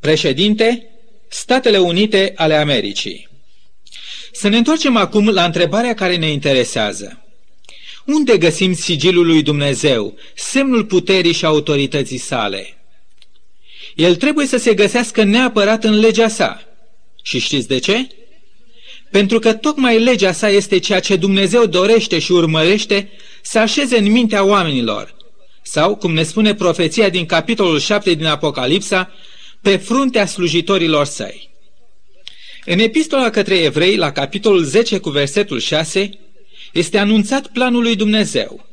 președinte, 0.00 0.90
Statele 1.28 1.78
Unite 1.78 2.32
ale 2.36 2.54
Americii. 2.54 3.28
Să 4.32 4.48
ne 4.48 4.56
întoarcem 4.56 4.96
acum 4.96 5.28
la 5.28 5.44
întrebarea 5.44 5.94
care 5.94 6.16
ne 6.16 6.30
interesează. 6.30 7.22
Unde 8.06 8.38
găsim 8.38 8.74
sigilul 8.74 9.26
lui 9.26 9.42
Dumnezeu, 9.42 10.16
semnul 10.34 10.84
puterii 10.84 11.32
și 11.32 11.44
autorității 11.44 12.18
sale? 12.18 12.76
El 13.94 14.16
trebuie 14.16 14.46
să 14.46 14.56
se 14.56 14.74
găsească 14.74 15.22
neapărat 15.22 15.84
în 15.84 15.98
legea 15.98 16.28
sa. 16.28 16.62
Și 17.22 17.38
știți 17.38 17.68
de 17.68 17.78
ce? 17.78 18.08
Pentru 19.10 19.38
că 19.38 19.52
tocmai 19.52 20.00
legea 20.00 20.32
sa 20.32 20.48
este 20.48 20.78
ceea 20.78 21.00
ce 21.00 21.16
Dumnezeu 21.16 21.66
dorește 21.66 22.18
și 22.18 22.32
urmărește 22.32 23.10
să 23.42 23.58
așeze 23.58 23.98
în 23.98 24.10
mintea 24.10 24.44
oamenilor. 24.44 25.16
Sau, 25.62 25.96
cum 25.96 26.12
ne 26.12 26.22
spune 26.22 26.54
profeția 26.54 27.08
din 27.08 27.26
capitolul 27.26 27.78
7 27.78 28.14
din 28.14 28.26
Apocalipsa, 28.26 29.12
pe 29.62 29.76
fruntea 29.76 30.26
slujitorilor 30.26 31.04
săi. 31.04 31.50
În 32.64 32.78
epistola 32.78 33.30
către 33.30 33.58
evrei, 33.58 33.96
la 33.96 34.12
capitolul 34.12 34.64
10 34.64 34.98
cu 34.98 35.10
versetul 35.10 35.60
6, 35.60 36.10
este 36.72 36.98
anunțat 36.98 37.46
planul 37.46 37.82
lui 37.82 37.96
Dumnezeu. 37.96 38.66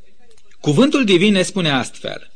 Cuvântul 0.60 1.04
divin 1.04 1.32
ne 1.34 1.42
spune 1.42 1.70
astfel. 1.70 2.32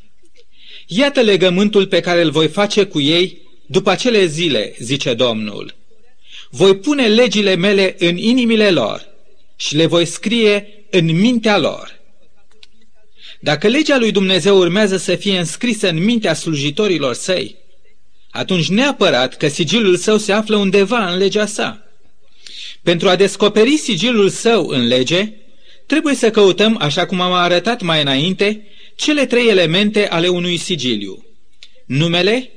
Iată 0.88 1.22
legământul 1.22 1.88
pe 1.88 2.00
care 2.00 2.22
îl 2.22 2.32
voi 2.32 2.48
face 2.48 2.84
cu 2.84 3.00
ei 3.00 3.42
după 3.68 3.90
acele 3.90 4.26
zile, 4.26 4.76
zice 4.80 5.14
Domnul. 5.14 5.79
Voi 6.50 6.78
pune 6.78 7.08
legile 7.08 7.56
mele 7.56 7.96
în 8.00 8.18
inimile 8.18 8.72
lor 8.72 9.08
și 9.56 9.76
le 9.76 9.86
voi 9.86 10.06
scrie 10.06 10.68
în 10.90 11.20
mintea 11.20 11.58
lor. 11.58 12.00
Dacă 13.40 13.68
legea 13.68 13.98
lui 13.98 14.12
Dumnezeu 14.12 14.58
urmează 14.58 14.98
să 14.98 15.16
fie 15.16 15.38
înscrisă 15.38 15.90
în 15.90 16.04
mintea 16.04 16.34
slujitorilor 16.34 17.14
săi, 17.14 17.56
atunci 18.32 18.70
neapărat 18.70 19.38
că 19.38 19.48
sigilul 19.48 19.96
său 19.96 20.18
se 20.18 20.32
află 20.32 20.56
undeva 20.56 21.12
în 21.12 21.18
legea 21.18 21.46
sa. 21.46 21.84
Pentru 22.84 23.10
a 23.10 23.16
descoperi 23.16 23.78
sigilul 23.78 24.30
său 24.30 24.68
în 24.68 24.88
lege, 24.88 25.34
trebuie 25.86 26.16
să 26.16 26.32
căutăm, 26.32 26.78
așa 26.80 27.06
cum 27.06 27.22
am 27.22 27.32
arătat 27.32 27.82
mai 27.82 28.02
înainte, 28.02 28.68
cele 28.96 29.26
trei 29.26 29.48
elemente 29.48 30.08
ale 30.08 30.28
unui 30.28 30.58
sigiliu. 30.58 31.26
Numele, 31.86 32.52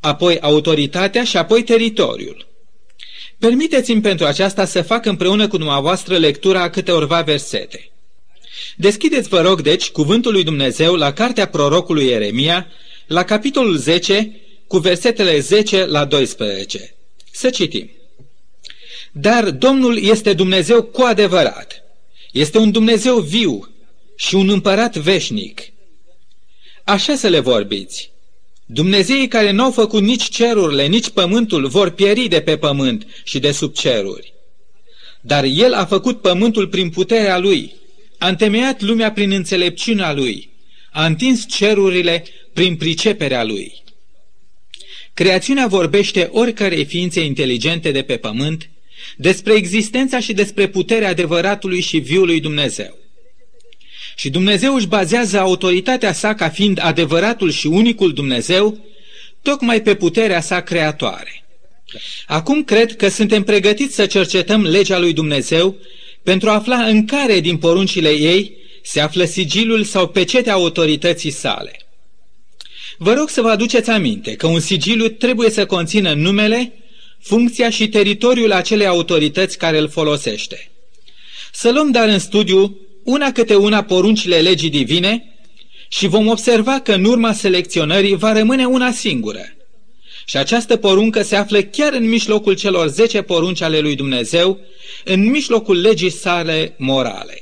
apoi 0.00 0.40
autoritatea 0.40 1.24
și 1.24 1.36
apoi 1.36 1.62
teritoriul. 1.62 2.51
Permiteți-mi 3.42 4.00
pentru 4.00 4.26
aceasta 4.26 4.64
să 4.64 4.82
fac 4.82 5.04
împreună 5.06 5.48
cu 5.48 5.56
dumneavoastră 5.56 6.16
lectura 6.16 6.62
a 6.62 6.70
câteorva 6.70 7.22
versete. 7.22 7.90
Deschideți, 8.76 9.28
vă 9.28 9.40
rog, 9.40 9.60
deci, 9.60 9.90
cuvântul 9.90 10.32
lui 10.32 10.44
Dumnezeu 10.44 10.94
la 10.94 11.12
cartea 11.12 11.46
prorocului 11.46 12.06
Ieremia, 12.06 12.66
la 13.06 13.24
capitolul 13.24 13.76
10, 13.76 14.40
cu 14.66 14.78
versetele 14.78 15.38
10 15.38 15.84
la 15.84 16.04
12. 16.04 16.94
Să 17.32 17.50
citim. 17.50 17.90
Dar 19.12 19.50
Domnul 19.50 20.02
este 20.02 20.32
Dumnezeu 20.32 20.82
cu 20.82 21.02
adevărat. 21.02 21.82
Este 22.32 22.58
un 22.58 22.70
Dumnezeu 22.70 23.18
viu 23.18 23.68
și 24.16 24.34
un 24.34 24.48
împărat 24.48 24.96
veșnic. 24.96 25.60
Așa 26.84 27.14
să 27.14 27.28
le 27.28 27.38
vorbiți. 27.38 28.11
Dumnezeii 28.66 29.28
care 29.28 29.50
n-au 29.50 29.70
făcut 29.70 30.02
nici 30.02 30.28
cerurile, 30.28 30.86
nici 30.86 31.10
pământul 31.10 31.66
vor 31.66 31.90
pieri 31.90 32.28
de 32.28 32.40
pe 32.40 32.56
pământ 32.56 33.06
și 33.24 33.38
de 33.38 33.52
sub 33.52 33.72
ceruri. 33.74 34.32
Dar 35.20 35.44
El 35.44 35.72
a 35.74 35.84
făcut 35.84 36.20
pământul 36.20 36.68
prin 36.68 36.90
puterea 36.90 37.38
Lui, 37.38 37.72
a 38.18 38.28
întemeiat 38.28 38.80
lumea 38.80 39.12
prin 39.12 39.30
înțelepciunea 39.30 40.12
Lui, 40.12 40.50
a 40.90 41.06
întins 41.06 41.46
cerurile 41.48 42.24
prin 42.52 42.76
priceperea 42.76 43.44
Lui. 43.44 43.82
Creațiunea 45.14 45.66
vorbește 45.66 46.28
oricărei 46.32 46.84
ființe 46.84 47.24
inteligente 47.24 47.90
de 47.90 48.02
pe 48.02 48.16
pământ 48.16 48.70
despre 49.16 49.54
existența 49.54 50.20
și 50.20 50.32
despre 50.32 50.68
puterea 50.68 51.08
adevăratului 51.08 51.80
și 51.80 51.98
viului 51.98 52.40
Dumnezeu. 52.40 53.01
Și 54.16 54.30
Dumnezeu 54.30 54.74
își 54.74 54.86
bazează 54.86 55.38
autoritatea 55.38 56.12
sa 56.12 56.34
ca 56.34 56.48
fiind 56.48 56.78
adevăratul 56.82 57.50
și 57.50 57.66
unicul 57.66 58.12
Dumnezeu, 58.12 58.78
tocmai 59.42 59.82
pe 59.82 59.94
puterea 59.94 60.40
sa 60.40 60.60
creatoare. 60.60 61.44
Acum 62.26 62.64
cred 62.64 62.96
că 62.96 63.08
suntem 63.08 63.42
pregătiți 63.42 63.94
să 63.94 64.06
cercetăm 64.06 64.62
legea 64.62 64.98
lui 64.98 65.12
Dumnezeu 65.12 65.76
pentru 66.22 66.48
a 66.48 66.54
afla 66.54 66.76
în 66.76 67.06
care 67.06 67.40
din 67.40 67.56
poruncile 67.56 68.10
ei 68.10 68.56
se 68.82 69.00
află 69.00 69.24
sigilul 69.24 69.84
sau 69.84 70.08
pecetea 70.08 70.52
autorității 70.52 71.30
sale. 71.30 71.76
Vă 72.98 73.12
rog 73.12 73.28
să 73.28 73.40
vă 73.40 73.48
aduceți 73.48 73.90
aminte 73.90 74.34
că 74.34 74.46
un 74.46 74.60
sigiliu 74.60 75.08
trebuie 75.08 75.50
să 75.50 75.66
conțină 75.66 76.12
numele, 76.12 76.72
funcția 77.20 77.70
și 77.70 77.88
teritoriul 77.88 78.52
acelei 78.52 78.86
autorități 78.86 79.58
care 79.58 79.78
îl 79.78 79.88
folosește. 79.88 80.70
Să 81.52 81.70
luăm 81.70 81.90
dar 81.90 82.08
în 82.08 82.18
studiu 82.18 82.76
una 83.04 83.32
câte 83.32 83.54
una 83.54 83.82
poruncile 83.82 84.40
legii 84.40 84.70
divine 84.70 85.36
și 85.88 86.06
vom 86.06 86.26
observa 86.28 86.80
că 86.80 86.92
în 86.92 87.04
urma 87.04 87.32
selecționării 87.32 88.16
va 88.16 88.32
rămâne 88.32 88.64
una 88.64 88.90
singură. 88.90 89.44
Și 90.24 90.36
această 90.36 90.76
poruncă 90.76 91.22
se 91.22 91.36
află 91.36 91.62
chiar 91.62 91.92
în 91.92 92.08
mijlocul 92.08 92.54
celor 92.54 92.88
zece 92.88 93.22
porunci 93.22 93.60
ale 93.60 93.78
lui 93.80 93.94
Dumnezeu, 93.94 94.60
în 95.04 95.30
mijlocul 95.30 95.80
legii 95.80 96.10
sale 96.10 96.74
morale. 96.78 97.40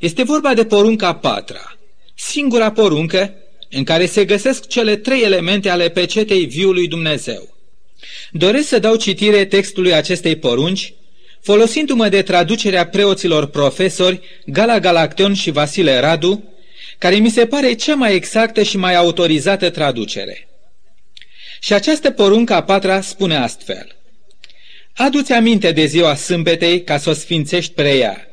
Este 0.00 0.22
vorba 0.22 0.54
de 0.54 0.64
porunca 0.64 1.14
patra, 1.14 1.78
singura 2.14 2.72
poruncă 2.72 3.34
în 3.70 3.84
care 3.84 4.06
se 4.06 4.24
găsesc 4.24 4.68
cele 4.68 4.96
trei 4.96 5.22
elemente 5.22 5.68
ale 5.68 5.88
pecetei 5.88 6.44
viului 6.44 6.88
Dumnezeu. 6.88 7.56
Doresc 8.30 8.68
să 8.68 8.78
dau 8.78 8.96
citire 8.96 9.44
textului 9.44 9.94
acestei 9.94 10.36
porunci, 10.36 10.94
folosindu-mă 11.42 12.08
de 12.08 12.22
traducerea 12.22 12.86
preoților 12.86 13.46
profesori 13.46 14.20
Gala 14.46 14.78
Galacteon 14.78 15.34
și 15.34 15.50
Vasile 15.50 16.00
Radu, 16.00 16.52
care 16.98 17.16
mi 17.16 17.30
se 17.30 17.46
pare 17.46 17.74
cea 17.74 17.94
mai 17.94 18.14
exactă 18.14 18.62
și 18.62 18.76
mai 18.76 18.94
autorizată 18.94 19.70
traducere. 19.70 20.48
Și 21.60 21.72
această 21.72 22.10
poruncă 22.10 22.54
a 22.54 22.62
patra 22.62 23.00
spune 23.00 23.36
astfel. 23.36 23.96
Adu-ți 24.94 25.32
aminte 25.32 25.72
de 25.72 25.84
ziua 25.84 26.14
sâmbetei 26.14 26.82
ca 26.82 26.98
să 26.98 27.10
o 27.10 27.12
sfințești 27.12 27.72
pre 27.72 27.96
ea, 27.96 28.26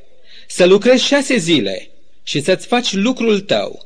să 0.48 0.66
lucrezi 0.66 1.06
șase 1.06 1.38
zile 1.38 1.90
și 2.24 2.42
să-ți 2.42 2.68
faci 2.68 2.94
lucrul 2.94 3.40
tău. 3.40 3.86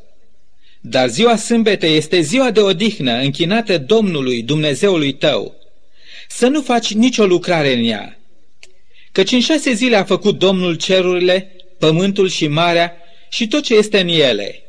Dar 0.81 1.09
ziua 1.09 1.35
sâmbetei 1.35 1.95
este 1.95 2.21
ziua 2.21 2.51
de 2.51 2.59
odihnă 2.59 3.11
închinată 3.11 3.77
Domnului 3.77 4.41
Dumnezeului 4.41 5.13
tău. 5.13 5.55
Să 6.27 6.47
nu 6.47 6.61
faci 6.61 6.93
nicio 6.93 7.25
lucrare 7.25 7.73
în 7.73 7.83
ea. 7.83 8.17
Căci 9.13 9.31
în 9.31 9.41
șase 9.41 9.73
zile 9.73 9.95
a 9.95 10.03
făcut 10.03 10.37
Domnul 10.37 10.75
cerurile, 10.75 11.55
pământul 11.79 12.29
și 12.29 12.47
marea 12.47 12.97
și 13.29 13.47
tot 13.47 13.63
ce 13.63 13.75
este 13.75 13.99
în 13.99 14.07
ele. 14.07 14.63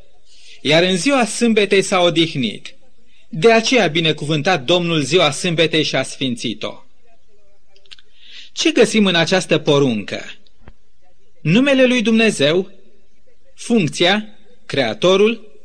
Iar 0.61 0.83
în 0.83 0.97
ziua 0.97 1.25
sâmbetei 1.25 1.83
s-a 1.83 2.01
odihnit. 2.01 2.75
De 3.29 3.53
aceea 3.53 3.85
a 3.85 3.87
binecuvântat 3.87 4.65
Domnul 4.65 5.03
ziua 5.03 5.31
sâmbetei 5.31 5.83
și 5.83 5.97
a 5.97 6.03
sfințit-o. 6.03 6.73
Ce 8.53 8.71
găsim 8.71 9.07
în 9.07 9.15
această 9.15 9.59
poruncă? 9.59 10.25
Numele 11.41 11.85
lui 11.85 12.03
Dumnezeu, 12.03 12.71
funcția, 13.55 14.29
creatorul 14.67 15.59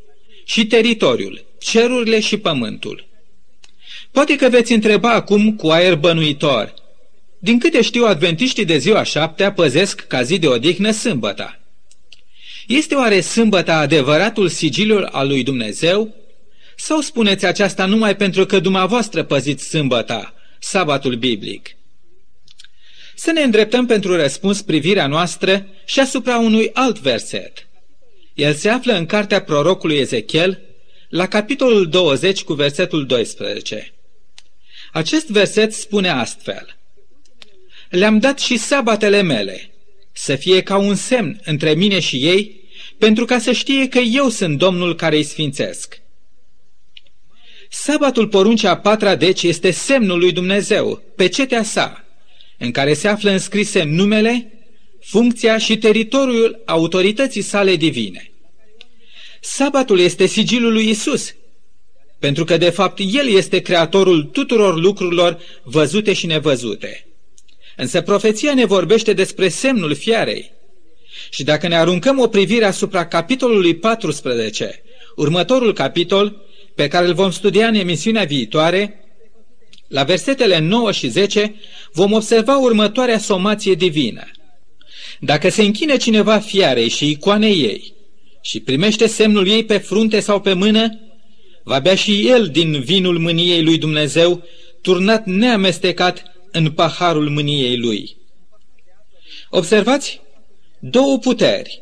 și 0.46 0.66
teritoriul, 0.66 1.46
cerurile 1.60 2.20
și 2.20 2.38
pământul. 2.38 3.08
Poate 4.12 4.36
că 4.36 4.50
veți 4.50 4.74
întreba 4.74 5.14
acum 5.14 5.56
cu 5.56 5.68
aer 5.68 5.96
bănuitor. 5.96 6.74
Din 7.40 7.60
câte 7.60 7.82
știu, 7.82 8.06
adventiștii 8.06 8.66
de 8.66 8.78
ziua 8.78 9.04
șaptea 9.04 9.52
păzesc 9.52 10.08
ca 10.08 10.22
zi 10.22 10.40
de 10.40 10.48
odihnă 10.48 10.92
sâmbăta. 10.92 11.60
Este 12.68 12.96
oare 12.96 13.22
sâmbăta 13.22 13.78
adevăratul 13.78 14.50
sigiliul 14.50 15.06
al 15.06 15.28
lui 15.28 15.44
Dumnezeu? 15.44 16.16
Sau 16.76 17.02
spuneți 17.02 17.46
aceasta 17.46 17.86
numai 17.86 18.16
pentru 18.16 18.46
că 18.46 18.60
dumneavoastră 18.60 19.24
păziți 19.24 19.68
sâmbăta, 19.68 20.34
sabatul 20.60 21.16
biblic? 21.16 21.76
Să 23.16 23.32
ne 23.32 23.42
îndreptăm 23.42 23.86
pentru 23.86 24.16
răspuns 24.16 24.62
privirea 24.62 25.08
noastră 25.08 25.68
și 25.86 26.00
asupra 26.00 26.38
unui 26.38 26.70
alt 26.74 27.00
verset. 27.00 27.68
El 28.34 28.54
se 28.54 28.70
află 28.70 28.94
în 28.94 29.06
cartea 29.06 29.42
prorocului 29.42 29.98
Ezechiel, 29.98 30.62
la 31.10 31.28
capitolul 31.28 31.90
20 31.90 32.44
cu 32.44 32.54
versetul 32.54 33.06
12. 33.06 33.94
Acest 34.92 35.28
verset 35.28 35.74
spune 35.74 36.10
astfel. 36.10 36.79
Le-am 37.90 38.20
dat 38.20 38.40
și 38.40 38.58
sabatele 38.58 39.22
mele, 39.22 39.70
să 40.12 40.36
fie 40.36 40.62
ca 40.62 40.78
un 40.78 40.96
semn 40.96 41.42
între 41.44 41.74
mine 41.74 42.00
și 42.00 42.16
ei, 42.16 42.60
pentru 42.98 43.26
ca 43.26 43.40
să 43.40 43.52
știe 43.52 43.88
că 43.88 44.00
eu 44.00 44.30
sunt 44.30 44.58
Domnul 44.58 44.96
care 44.96 45.16
îi 45.16 45.24
sfințesc. 45.24 46.02
Sabatul 47.70 48.28
poruncea 48.28 48.70
a 48.70 48.78
patra, 48.78 49.16
deci, 49.16 49.44
este 49.44 49.72
semnul 49.72 50.20
lui 50.20 50.32
Dumnezeu, 50.32 51.04
pecetea 51.16 51.64
sa, 51.64 52.06
în 52.58 52.72
care 52.72 52.94
se 52.94 53.08
află 53.08 53.32
înscrise 53.32 53.84
numele, 53.84 54.54
funcția 55.02 55.58
și 55.58 55.78
teritoriul 55.78 56.62
autorității 56.66 57.42
sale 57.42 57.76
divine. 57.76 58.32
Sabatul 59.42 60.00
este 60.00 60.26
sigilul 60.26 60.74
lui 60.74 60.90
Isus, 60.90 61.36
pentru 62.20 62.44
că 62.44 62.58
de 62.58 62.70
fapt 62.70 63.00
El 63.14 63.28
este 63.28 63.60
creatorul 63.60 64.24
tuturor 64.24 64.80
lucrurilor 64.80 65.40
văzute 65.64 66.14
și 66.14 66.26
nevăzute. 66.26 67.09
Însă 67.80 68.02
profeția 68.02 68.54
ne 68.54 68.66
vorbește 68.66 69.14
despre 69.14 69.48
semnul 69.48 69.96
fiarei. 69.96 70.52
Și 71.30 71.44
dacă 71.44 71.68
ne 71.68 71.76
aruncăm 71.78 72.20
o 72.20 72.28
privire 72.28 72.66
asupra 72.66 73.08
capitolului 73.08 73.76
14, 73.76 74.84
următorul 75.16 75.74
capitol, 75.74 76.42
pe 76.76 76.88
care 76.88 77.08
îl 77.08 77.14
vom 77.14 77.32
studia 77.32 77.68
în 77.68 77.76
emisiunea 77.76 78.24
viitoare, 78.24 79.04
la 79.88 80.04
versetele 80.04 80.60
9 80.60 80.92
și 80.92 81.08
10 81.08 81.56
vom 81.92 82.12
observa 82.12 82.58
următoarea 82.58 83.18
somație 83.18 83.74
divină. 83.74 84.28
Dacă 85.20 85.50
se 85.50 85.62
închine 85.62 85.98
cineva 85.98 86.40
fiarei 86.40 86.90
și 86.90 87.10
icoanei 87.10 87.60
ei 87.62 87.94
și 88.42 88.60
primește 88.60 89.08
semnul 89.08 89.48
ei 89.48 89.66
pe 89.66 89.78
frunte 89.78 90.20
sau 90.20 90.42
pe 90.42 90.54
mână, 90.54 91.00
va 91.64 91.80
bea 91.80 91.96
și 91.96 92.28
el 92.28 92.48
din 92.48 92.80
vinul 92.80 93.20
mâniei 93.20 93.64
lui 93.64 93.78
Dumnezeu, 93.78 94.44
turnat 94.82 95.26
neamestecat 95.26 96.39
în 96.52 96.72
paharul 96.72 97.30
mâniei 97.30 97.78
lui. 97.78 98.18
Observați 99.50 100.22
două 100.80 101.18
puteri, 101.18 101.82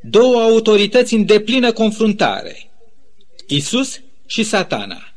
două 0.00 0.40
autorități 0.40 1.14
în 1.14 1.24
deplină 1.24 1.72
confruntare, 1.72 2.70
Isus 3.46 4.00
și 4.26 4.42
satana 4.42 5.12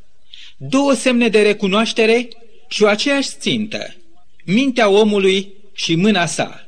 două 0.57 0.93
semne 0.93 1.29
de 1.29 1.41
recunoaștere 1.41 2.27
și 2.67 2.83
o 2.83 2.87
aceeași 2.87 3.29
țintă, 3.39 3.95
mintea 4.43 4.89
omului 4.89 5.53
și 5.73 5.95
mâna 5.95 6.25
sa. 6.25 6.67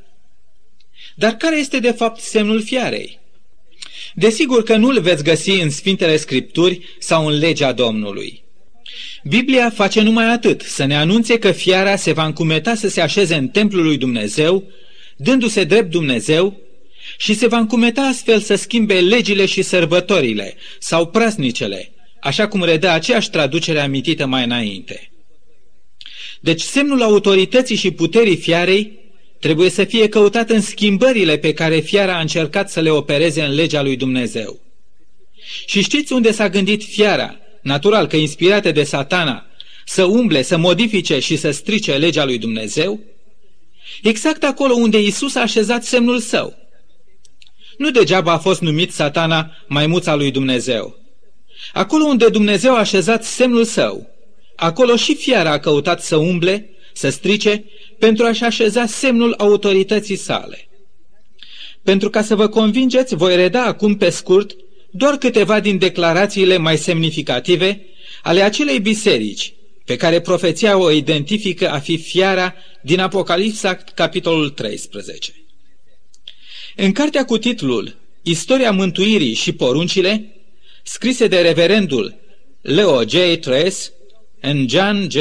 Dar 1.15 1.31
care 1.31 1.57
este 1.57 1.79
de 1.79 1.91
fapt 1.91 2.19
semnul 2.19 2.63
fiarei? 2.63 3.19
Desigur 4.13 4.63
că 4.63 4.75
nu-l 4.75 5.01
veți 5.01 5.23
găsi 5.23 5.49
în 5.49 5.69
Sfintele 5.69 6.17
Scripturi 6.17 6.95
sau 6.99 7.27
în 7.27 7.37
legea 7.37 7.71
Domnului. 7.71 8.43
Biblia 9.27 9.69
face 9.69 10.01
numai 10.01 10.25
atât, 10.25 10.61
să 10.61 10.85
ne 10.85 10.95
anunțe 10.95 11.39
că 11.39 11.51
fiara 11.51 11.95
se 11.95 12.11
va 12.11 12.25
încumeta 12.25 12.75
să 12.75 12.87
se 12.87 13.01
așeze 13.01 13.35
în 13.35 13.47
templul 13.47 13.83
lui 13.83 13.97
Dumnezeu, 13.97 14.63
dându-se 15.15 15.63
drept 15.63 15.91
Dumnezeu, 15.91 16.57
și 17.17 17.33
se 17.33 17.47
va 17.47 17.57
încumeta 17.57 18.01
astfel 18.01 18.39
să 18.39 18.55
schimbe 18.55 18.99
legile 18.99 19.45
și 19.45 19.61
sărbătorile 19.61 20.55
sau 20.79 21.05
prasnicele, 21.05 21.91
așa 22.19 22.47
cum 22.47 22.63
redă 22.63 22.89
aceeași 22.89 23.29
traducere 23.29 23.79
amintită 23.79 24.25
mai 24.25 24.43
înainte. 24.43 25.11
Deci 26.39 26.61
semnul 26.61 27.01
autorității 27.01 27.75
și 27.75 27.91
puterii 27.91 28.37
fiarei 28.37 28.99
trebuie 29.39 29.69
să 29.69 29.83
fie 29.83 30.09
căutat 30.09 30.49
în 30.49 30.61
schimbările 30.61 31.37
pe 31.37 31.53
care 31.53 31.79
fiara 31.79 32.17
a 32.17 32.21
încercat 32.21 32.69
să 32.69 32.79
le 32.79 32.89
opereze 32.89 33.41
în 33.41 33.53
legea 33.53 33.81
lui 33.81 33.95
Dumnezeu. 33.95 34.59
Și 35.65 35.81
știți 35.81 36.13
unde 36.13 36.31
s-a 36.31 36.49
gândit 36.49 36.83
fiara, 36.83 37.35
natural 37.61 38.07
că 38.07 38.15
inspirată 38.15 38.71
de 38.71 38.83
satana, 38.83 39.45
să 39.85 40.03
umble, 40.03 40.41
să 40.41 40.57
modifice 40.57 41.19
și 41.19 41.35
să 41.35 41.51
strice 41.51 41.97
legea 41.97 42.25
lui 42.25 42.37
Dumnezeu? 42.37 42.99
Exact 44.01 44.43
acolo 44.43 44.73
unde 44.73 45.01
Isus 45.01 45.35
a 45.35 45.41
așezat 45.41 45.83
semnul 45.83 46.19
său. 46.19 46.55
Nu 47.77 47.91
degeaba 47.91 48.31
a 48.31 48.37
fost 48.37 48.61
numit 48.61 48.93
satana 48.93 49.51
maimuța 49.67 50.15
lui 50.15 50.31
Dumnezeu. 50.31 50.95
Acolo 51.73 52.03
unde 52.03 52.29
Dumnezeu 52.29 52.73
a 52.73 52.79
așezat 52.79 53.23
semnul 53.23 53.63
său, 53.63 54.09
acolo 54.55 54.95
și 54.95 55.15
fiara 55.15 55.51
a 55.51 55.59
căutat 55.59 56.01
să 56.01 56.15
umble, 56.15 56.69
să 56.93 57.09
strice, 57.09 57.65
pentru 57.99 58.25
a-și 58.25 58.43
așeza 58.43 58.85
semnul 58.85 59.33
autorității 59.37 60.15
sale. 60.15 60.67
Pentru 61.83 62.09
ca 62.09 62.21
să 62.21 62.35
vă 62.35 62.47
convingeți, 62.47 63.15
voi 63.15 63.35
reda 63.35 63.63
acum 63.63 63.97
pe 63.97 64.09
scurt 64.09 64.55
doar 64.91 65.17
câteva 65.17 65.59
din 65.59 65.77
declarațiile 65.77 66.57
mai 66.57 66.77
semnificative 66.77 67.85
ale 68.23 68.41
acelei 68.41 68.79
biserici 68.79 69.53
pe 69.85 69.95
care 69.95 70.21
profeția 70.21 70.77
o 70.77 70.91
identifică 70.91 71.69
a 71.69 71.79
fi 71.79 71.97
fiara 71.97 72.55
din 72.81 72.99
Apocalipsa, 72.99 73.75
capitolul 73.75 74.49
13. 74.49 75.33
În 76.75 76.91
cartea 76.91 77.25
cu 77.25 77.37
titlul 77.37 77.95
Istoria 78.21 78.71
mântuirii 78.71 79.33
și 79.33 79.51
poruncile, 79.51 80.35
scrise 80.83 81.27
de 81.27 81.41
reverendul 81.41 82.15
Leo 82.61 83.03
J. 83.03 83.15
Trace 83.39 83.75
în 84.41 84.67
John 84.69 85.07
J. 85.09 85.17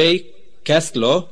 Castlo, 0.62 1.28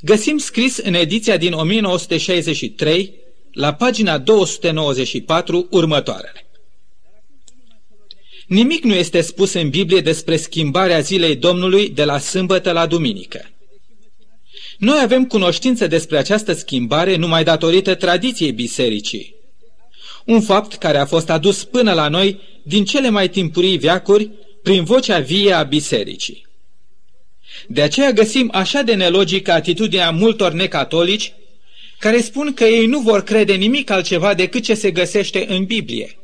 găsim 0.00 0.38
scris 0.38 0.76
în 0.76 0.94
ediția 0.94 1.36
din 1.36 1.52
1963, 1.52 3.14
la 3.52 3.74
pagina 3.74 4.18
294, 4.18 5.66
următoarele. 5.70 6.47
Nimic 8.48 8.84
nu 8.84 8.94
este 8.94 9.20
spus 9.20 9.52
în 9.52 9.70
Biblie 9.70 10.00
despre 10.00 10.36
schimbarea 10.36 11.00
zilei 11.00 11.36
Domnului 11.36 11.88
de 11.88 12.04
la 12.04 12.18
sâmbătă 12.18 12.72
la 12.72 12.86
duminică. 12.86 13.50
Noi 14.78 14.98
avem 15.02 15.26
cunoștință 15.26 15.86
despre 15.86 16.18
această 16.18 16.52
schimbare 16.52 17.16
numai 17.16 17.44
datorită 17.44 17.94
tradiției 17.94 18.52
bisericii, 18.52 19.34
un 20.24 20.40
fapt 20.40 20.74
care 20.74 20.98
a 20.98 21.06
fost 21.06 21.30
adus 21.30 21.64
până 21.64 21.92
la 21.92 22.08
noi 22.08 22.40
din 22.62 22.84
cele 22.84 23.08
mai 23.08 23.28
timpurii 23.28 23.78
veacuri 23.78 24.30
prin 24.62 24.84
vocea 24.84 25.18
vie 25.18 25.52
a 25.52 25.62
bisericii. 25.62 26.46
De 27.66 27.82
aceea 27.82 28.12
găsim 28.12 28.50
așa 28.52 28.82
de 28.82 28.94
nelogică 28.94 29.52
atitudinea 29.52 30.10
multor 30.10 30.52
necatolici 30.52 31.32
care 31.98 32.20
spun 32.20 32.54
că 32.54 32.64
ei 32.64 32.86
nu 32.86 33.00
vor 33.00 33.22
crede 33.22 33.54
nimic 33.54 33.90
altceva 33.90 34.34
decât 34.34 34.62
ce 34.62 34.74
se 34.74 34.90
găsește 34.90 35.46
în 35.48 35.64
Biblie, 35.64 36.18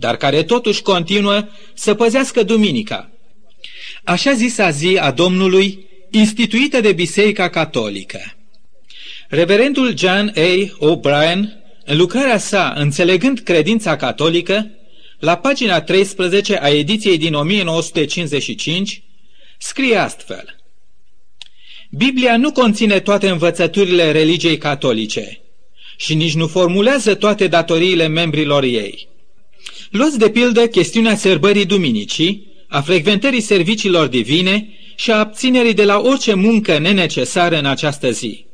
dar 0.00 0.16
care 0.16 0.42
totuși 0.42 0.82
continuă 0.82 1.48
să 1.74 1.94
păzească 1.94 2.42
duminica. 2.42 3.10
Așa 4.04 4.32
zisa 4.32 4.70
zi 4.70 4.96
a 5.00 5.10
Domnului, 5.10 5.86
instituită 6.10 6.80
de 6.80 6.92
Biserica 6.92 7.48
Catolică. 7.48 8.20
Reverendul 9.28 9.96
John 9.96 10.32
A. 10.36 10.68
O'Brien 10.90 11.40
în 11.84 11.96
lucrarea 11.96 12.38
sa, 12.38 12.72
înțelegând 12.76 13.38
credința 13.38 13.96
catolică, 13.96 14.70
la 15.18 15.36
pagina 15.36 15.80
13 15.80 16.58
a 16.62 16.68
ediției 16.68 17.18
din 17.18 17.34
1955, 17.34 19.02
scrie 19.58 19.96
astfel. 19.96 20.56
Biblia 21.90 22.36
nu 22.36 22.52
conține 22.52 23.00
toate 23.00 23.28
învățăturile 23.28 24.10
religiei 24.10 24.58
catolice 24.58 25.40
și 25.96 26.14
nici 26.14 26.34
nu 26.34 26.46
formulează 26.46 27.14
toate 27.14 27.46
datoriile 27.46 28.06
membrilor 28.06 28.62
ei. 28.62 29.09
Luați 29.90 30.18
de 30.18 30.30
pildă 30.30 30.66
chestiunea 30.66 31.16
sărbării 31.16 31.64
duminicii, 31.64 32.46
a 32.68 32.80
frecventării 32.80 33.40
serviciilor 33.40 34.06
divine 34.06 34.68
și 34.96 35.10
a 35.10 35.18
abținerii 35.18 35.74
de 35.74 35.84
la 35.84 35.98
orice 35.98 36.34
muncă 36.34 36.78
nenecesară 36.78 37.58
în 37.58 37.64
această 37.64 38.10
zi. 38.10 38.44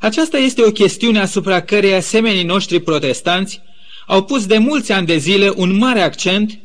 Aceasta 0.00 0.38
este 0.38 0.62
o 0.62 0.70
chestiune 0.70 1.20
asupra 1.20 1.60
căreia 1.60 2.00
semenii 2.00 2.42
noștri 2.42 2.80
protestanți 2.80 3.60
au 4.06 4.24
pus 4.24 4.46
de 4.46 4.58
mulți 4.58 4.92
ani 4.92 5.06
de 5.06 5.16
zile 5.16 5.52
un 5.56 5.76
mare 5.76 6.00
accent, 6.00 6.58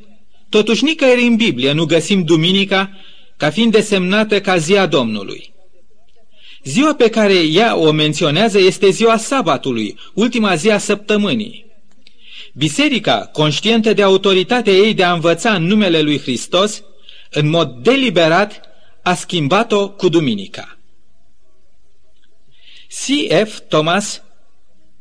totuși 0.50 0.84
nicăieri 0.84 1.24
în 1.24 1.36
Biblie 1.36 1.71
nu 1.71 1.86
găsim 1.86 2.24
duminica 2.24 2.89
ca 3.38 3.50
fiind 3.50 3.71
desemnată 3.71 4.41
ca 4.41 4.58
ziua 4.58 4.86
Domnului. 4.86 5.54
Ziua 6.63 6.93
pe 6.93 7.10
care 7.10 7.34
ea 7.34 7.76
o 7.78 7.91
menționează 7.91 8.60
este 8.60 8.89
ziua 8.89 9.17
sabatului, 9.17 9.95
ultima 10.13 10.56
zi 10.56 10.69
a 10.69 10.78
săptămânii. 10.78 11.70
Biserica, 12.53 13.29
conștientă 13.31 13.93
de 13.93 14.03
autoritatea 14.03 14.73
ei 14.73 14.93
de 14.93 15.03
a 15.03 15.13
învăța 15.13 15.53
în 15.53 15.63
numele 15.63 16.01
lui 16.01 16.19
Hristos, 16.19 16.83
în 17.31 17.49
mod 17.49 17.69
deliberat, 17.83 18.61
a 19.03 19.13
schimbat-o 19.13 19.89
cu 19.89 20.09
duminica. 20.09 20.77
C.F. 22.87 23.59
Thomas, 23.67 24.21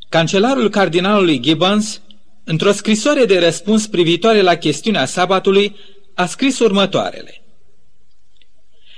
cancelarul 0.09 0.69
cardinalului 0.69 1.41
Gibbons, 1.41 2.01
într-o 2.45 2.73
scrisoare 2.73 3.25
de 3.25 3.39
răspuns 3.39 3.87
privitoare 3.87 4.41
la 4.41 4.55
chestiunea 4.55 5.05
sabatului, 5.05 5.77
a 6.15 6.27
scris 6.27 6.59
următoarele. 6.59 7.43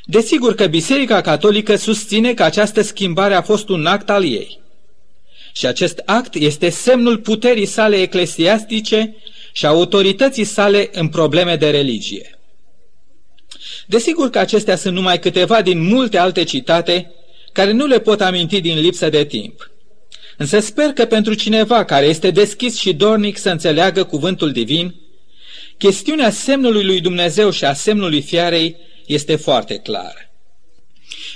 Desigur 0.05 0.55
că 0.55 0.67
Biserica 0.67 1.21
Catolică 1.21 1.77
susține 1.77 2.35
că 2.35 2.43
această 2.43 2.83
schimbare 2.83 3.35
a 3.35 3.43
fost 3.43 3.69
un 3.69 3.87
act 3.87 4.11
al 4.11 4.25
ei. 4.25 4.62
Și 5.53 5.67
acest 5.67 6.03
act 6.05 6.35
este 6.35 6.69
semnul 6.69 7.19
puterii 7.19 7.67
sale 7.67 7.97
eclesiastice 7.97 9.17
și 9.53 9.67
autorității 9.67 10.45
sale 10.45 10.91
în 10.93 11.09
probleme 11.09 11.57
de 11.57 11.71
religie. 11.71 12.39
Desigur 13.87 14.31
că 14.31 14.39
acestea 14.39 14.77
sunt 14.77 14.95
numai 14.95 15.19
câteva 15.19 15.63
din 15.63 15.83
multe 15.83 16.19
alte 16.19 16.45
citate 16.45 17.11
care 17.53 17.73
nu 17.73 17.87
le 17.87 18.01
pot 18.01 18.21
aminti 18.21 18.61
din 18.61 18.79
lipsă 18.79 19.09
de 19.09 19.25
timp. 19.25 19.71
Însă 20.37 20.59
sper 20.59 20.87
că 20.89 21.05
pentru 21.05 21.35
cineva 21.35 21.85
care 21.85 22.07
este 22.07 22.31
deschis 22.31 22.79
și 22.79 22.93
dornic 22.93 23.39
să 23.39 23.51
înțeleagă 23.51 24.05
cuvântul 24.05 24.53
divin, 24.53 24.95
chestiunea 25.79 26.31
semnului 26.31 26.85
lui 26.85 27.01
Dumnezeu 27.01 27.51
și 27.51 27.65
a 27.65 27.73
semnului 27.73 28.23
fiarei 28.23 28.77
este 29.07 29.37
foarte 29.37 29.77
clară. 29.77 30.31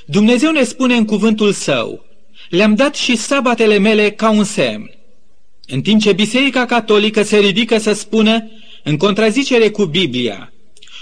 Dumnezeu 0.07 0.51
ne 0.51 0.63
spune 0.63 0.95
în 0.95 1.05
cuvântul 1.05 1.53
său, 1.53 2.07
le-am 2.49 2.75
dat 2.75 2.95
și 2.95 3.17
sabatele 3.17 3.79
mele 3.79 4.11
ca 4.11 4.31
un 4.31 4.45
semn. 4.45 4.91
În 5.67 5.81
timp 5.81 6.01
ce 6.01 6.13
Biserica 6.13 6.67
Catolică 6.67 7.23
se 7.23 7.39
ridică 7.39 7.79
să 7.79 7.93
spună, 7.93 8.51
în 8.85 8.97
contrazicere 8.97 9.71
cu 9.71 9.85
Biblia, 9.85 10.53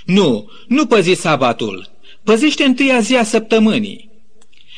nu, 0.04 0.50
nu 0.68 0.86
păzi 0.86 1.12
sabatul, 1.12 1.90
păzește 2.22 2.64
întâia 2.64 3.00
zi 3.00 3.16
a 3.16 3.24
săptămânii. 3.24 4.12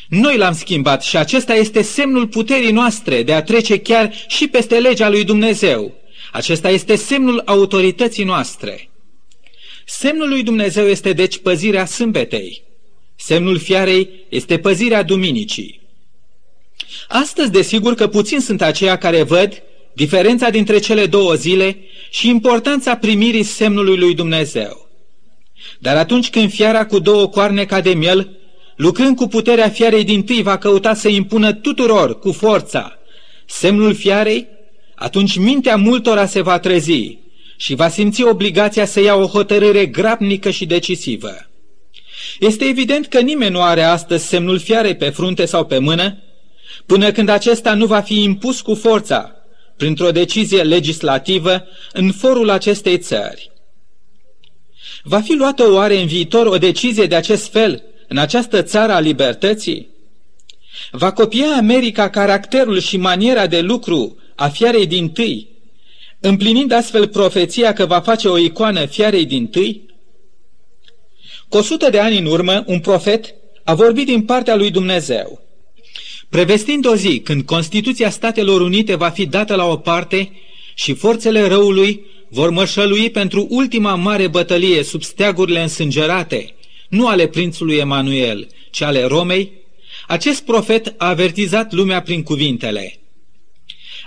Noi 0.09 0.37
l-am 0.37 0.55
schimbat 0.55 1.03
și 1.03 1.17
acesta 1.17 1.55
este 1.55 1.83
semnul 1.83 2.27
puterii 2.27 2.73
noastre 2.73 3.23
de 3.23 3.33
a 3.33 3.43
trece 3.43 3.79
chiar 3.79 4.13
și 4.29 4.49
peste 4.49 4.79
legea 4.79 5.09
lui 5.09 5.25
Dumnezeu. 5.25 5.95
Acesta 6.33 6.71
este 6.71 6.97
semnul 6.97 7.43
autorității 7.45 8.25
noastre. 8.25 8.91
Semnul 9.85 10.29
lui 10.29 10.43
Dumnezeu 10.43 10.87
este 10.87 11.13
deci 11.13 11.39
păzirea 11.39 11.85
sâmbetei. 11.85 12.63
Semnul 13.17 13.59
fiarei 13.59 14.11
este 14.29 14.59
păzirea 14.59 15.03
duminicii. 15.03 15.81
Astăzi, 17.09 17.51
desigur 17.51 17.95
că 17.95 18.07
puțin 18.07 18.41
sunt 18.41 18.63
aceia 18.63 18.97
care 18.97 19.23
văd 19.23 19.63
diferența 19.95 20.51
dintre 20.51 20.79
cele 20.79 21.07
două 21.07 21.35
zile 21.35 21.79
și 22.11 22.29
importanța 22.29 22.97
primirii 22.97 23.43
semnului 23.43 23.97
lui 23.97 24.15
Dumnezeu. 24.15 24.89
Dar 25.79 25.97
atunci 25.97 26.31
când 26.31 26.51
fiara 26.51 26.87
cu 26.87 26.99
două 26.99 27.29
coarne 27.29 27.65
ca 27.65 27.81
de 27.81 27.91
miel 27.95 28.39
lucrând 28.77 29.17
cu 29.17 29.27
puterea 29.27 29.69
fiarei 29.69 30.05
din 30.05 30.25
tâi, 30.25 30.43
va 30.43 30.59
căuta 30.59 30.95
să 30.95 31.09
impună 31.09 31.53
tuturor 31.53 32.19
cu 32.19 32.33
forța 32.33 32.99
semnul 33.47 33.95
fiarei, 33.95 34.47
atunci 34.95 35.37
mintea 35.37 35.77
multora 35.77 36.27
se 36.27 36.41
va 36.41 36.59
trezi 36.59 37.19
și 37.57 37.75
va 37.75 37.89
simți 37.89 38.23
obligația 38.23 38.85
să 38.85 39.01
ia 39.01 39.15
o 39.15 39.27
hotărâre 39.27 39.87
grabnică 39.87 40.51
și 40.51 40.67
decisivă. 40.67 41.51
Este 42.41 42.65
evident 42.65 43.07
că 43.07 43.21
nimeni 43.21 43.51
nu 43.51 43.63
are 43.63 43.83
astăzi 43.83 44.27
semnul 44.27 44.59
fiarei 44.59 44.97
pe 44.97 45.09
frunte 45.09 45.45
sau 45.45 45.65
pe 45.65 45.79
mână, 45.79 46.19
până 46.87 47.13
când 47.13 47.29
acesta 47.29 47.75
nu 47.75 47.87
va 47.87 48.01
fi 48.01 48.23
impus 48.23 48.61
cu 48.61 48.75
forța, 48.75 49.33
printr-o 49.77 50.11
decizie 50.11 50.63
legislativă, 50.63 51.65
în 51.93 52.13
forul 52.13 52.51
acestei 52.51 52.99
țări. 52.99 53.51
Va 55.03 55.21
fi 55.21 55.33
luată 55.33 55.73
oare 55.73 56.01
în 56.01 56.07
viitor 56.07 56.47
o 56.47 56.59
decizie 56.59 57.07
de 57.07 57.15
acest 57.15 57.51
fel 57.51 57.83
în 58.09 58.19
această 58.19 58.63
țară 58.63 58.93
a 58.93 59.01
libertății? 59.01 59.89
Va 60.91 61.13
copia 61.13 61.57
America 61.57 62.11
caracterul 62.11 62.81
și 62.81 62.97
maniera 62.97 63.47
de 63.47 63.61
lucru 63.61 64.19
a 64.35 64.49
fiarei 64.49 64.87
din 64.87 65.11
tâi, 65.11 65.49
împlinind 66.21 66.73
astfel 66.73 67.09
profeția 67.09 67.73
că 67.73 67.87
va 67.87 68.01
face 68.01 68.29
o 68.29 68.39
icoană 68.39 68.85
fiarei 68.85 69.25
din 69.25 69.47
tâi? 69.47 69.85
Cu 71.49 71.57
o 71.57 71.63
sută 71.63 71.91
de 71.91 71.99
ani 71.99 72.19
în 72.19 72.27
urmă, 72.27 72.65
un 72.67 72.81
profet 72.81 73.35
a 73.65 73.75
vorbit 73.75 74.07
din 74.07 74.23
partea 74.23 74.57
lui 74.57 74.71
Dumnezeu. 74.71 75.46
Prevestind 76.29 76.87
o 76.87 76.97
zi 76.97 77.21
când 77.21 77.43
Constituția 77.43 78.11
Statelor 78.11 78.61
Unite 78.61 78.95
va 78.95 79.09
fi 79.09 79.27
dată 79.27 79.55
la 79.55 79.65
o 79.65 79.77
parte 79.77 80.33
și 80.75 80.95
forțele 80.95 81.47
răului 81.47 82.05
vor 82.29 82.51
mășălui 82.51 83.11
pentru 83.11 83.47
ultima 83.51 83.95
mare 83.95 84.27
bătălie 84.27 84.83
sub 84.83 85.03
steagurile 85.03 85.63
însângerate, 85.63 86.55
nu 86.89 87.09
ale 87.09 87.27
prințului 87.27 87.77
Emanuel, 87.77 88.49
ci 88.71 88.81
ale 88.81 89.05
Romei, 89.05 89.53
acest 90.07 90.45
profet 90.45 90.95
a 90.97 91.09
avertizat 91.09 91.73
lumea 91.73 92.03
prin 92.03 92.23
cuvintele. 92.23 92.99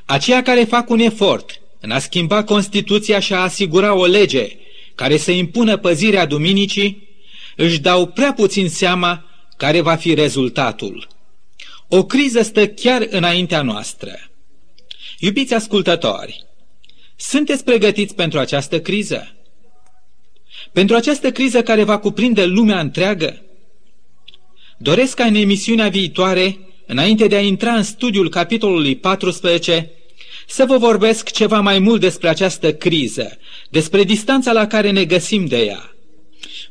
Aceia 0.05 0.41
care 0.41 0.63
fac 0.63 0.89
un 0.89 0.99
efort 0.99 1.61
în 1.79 1.91
a 1.91 1.99
schimba 1.99 2.43
Constituția 2.43 3.19
și 3.19 3.33
a 3.33 3.39
asigura 3.39 3.93
o 3.93 4.05
lege 4.05 4.47
care 4.95 5.17
să 5.17 5.31
impună 5.31 5.77
păzirea 5.77 6.25
duminicii, 6.25 7.07
își 7.55 7.79
dau 7.79 8.05
prea 8.05 8.33
puțin 8.33 8.69
seama 8.69 9.25
care 9.57 9.81
va 9.81 9.95
fi 9.95 10.13
rezultatul. 10.13 11.07
O 11.91 12.05
criză 12.05 12.41
stă 12.41 12.67
chiar 12.67 13.07
înaintea 13.09 13.61
noastră. 13.61 14.19
Iubiți 15.19 15.53
ascultători, 15.53 16.45
sunteți 17.15 17.63
pregătiți 17.63 18.15
pentru 18.15 18.39
această 18.39 18.81
criză? 18.81 19.35
Pentru 20.71 20.95
această 20.95 21.31
criză 21.31 21.61
care 21.63 21.83
va 21.83 21.97
cuprinde 21.97 22.45
lumea 22.45 22.79
întreagă? 22.79 23.41
Doresc 24.77 25.15
ca 25.15 25.23
în 25.23 25.35
emisiunea 25.35 25.89
viitoare, 25.89 26.59
înainte 26.85 27.27
de 27.27 27.35
a 27.35 27.41
intra 27.41 27.73
în 27.73 27.83
studiul 27.83 28.29
capitolului 28.29 28.95
14, 28.95 29.91
să 30.47 30.65
vă 30.65 30.77
vorbesc 30.77 31.31
ceva 31.31 31.59
mai 31.59 31.79
mult 31.79 32.01
despre 32.01 32.29
această 32.29 32.73
criză, 32.73 33.37
despre 33.69 34.03
distanța 34.03 34.51
la 34.51 34.67
care 34.67 34.91
ne 34.91 35.05
găsim 35.05 35.45
de 35.45 35.57
ea. 35.57 35.95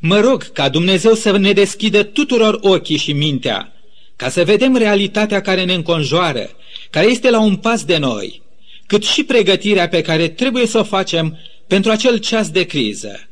Mă 0.00 0.20
rog 0.20 0.42
ca 0.42 0.68
Dumnezeu 0.68 1.14
să 1.14 1.36
ne 1.36 1.52
deschidă 1.52 2.02
tuturor 2.02 2.58
ochii 2.60 2.96
și 2.96 3.12
mintea, 3.12 3.72
ca 4.18 4.28
să 4.28 4.44
vedem 4.44 4.76
realitatea 4.76 5.40
care 5.40 5.64
ne 5.64 5.74
înconjoară, 5.74 6.50
care 6.90 7.06
este 7.06 7.30
la 7.30 7.40
un 7.40 7.56
pas 7.56 7.84
de 7.84 7.96
noi, 7.96 8.42
cât 8.86 9.04
și 9.04 9.24
pregătirea 9.24 9.88
pe 9.88 10.00
care 10.00 10.28
trebuie 10.28 10.66
să 10.66 10.78
o 10.78 10.84
facem 10.84 11.38
pentru 11.66 11.90
acel 11.90 12.18
ceas 12.18 12.50
de 12.50 12.64
criză 12.64 13.28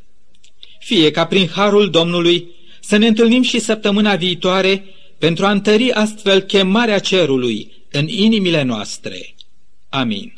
fie 0.86 1.10
ca 1.10 1.26
prin 1.26 1.48
harul 1.48 1.90
Domnului 1.90 2.50
să 2.80 2.96
ne 2.96 3.06
întâlnim 3.06 3.42
și 3.42 3.58
săptămâna 3.58 4.16
viitoare 4.16 4.84
pentru 5.18 5.46
a 5.46 5.50
întări 5.50 5.92
astfel 5.92 6.40
chemarea 6.40 6.98
cerului 6.98 7.72
în 7.90 8.08
inimile 8.08 8.62
noastre. 8.62 9.34
Amin. 9.88 10.35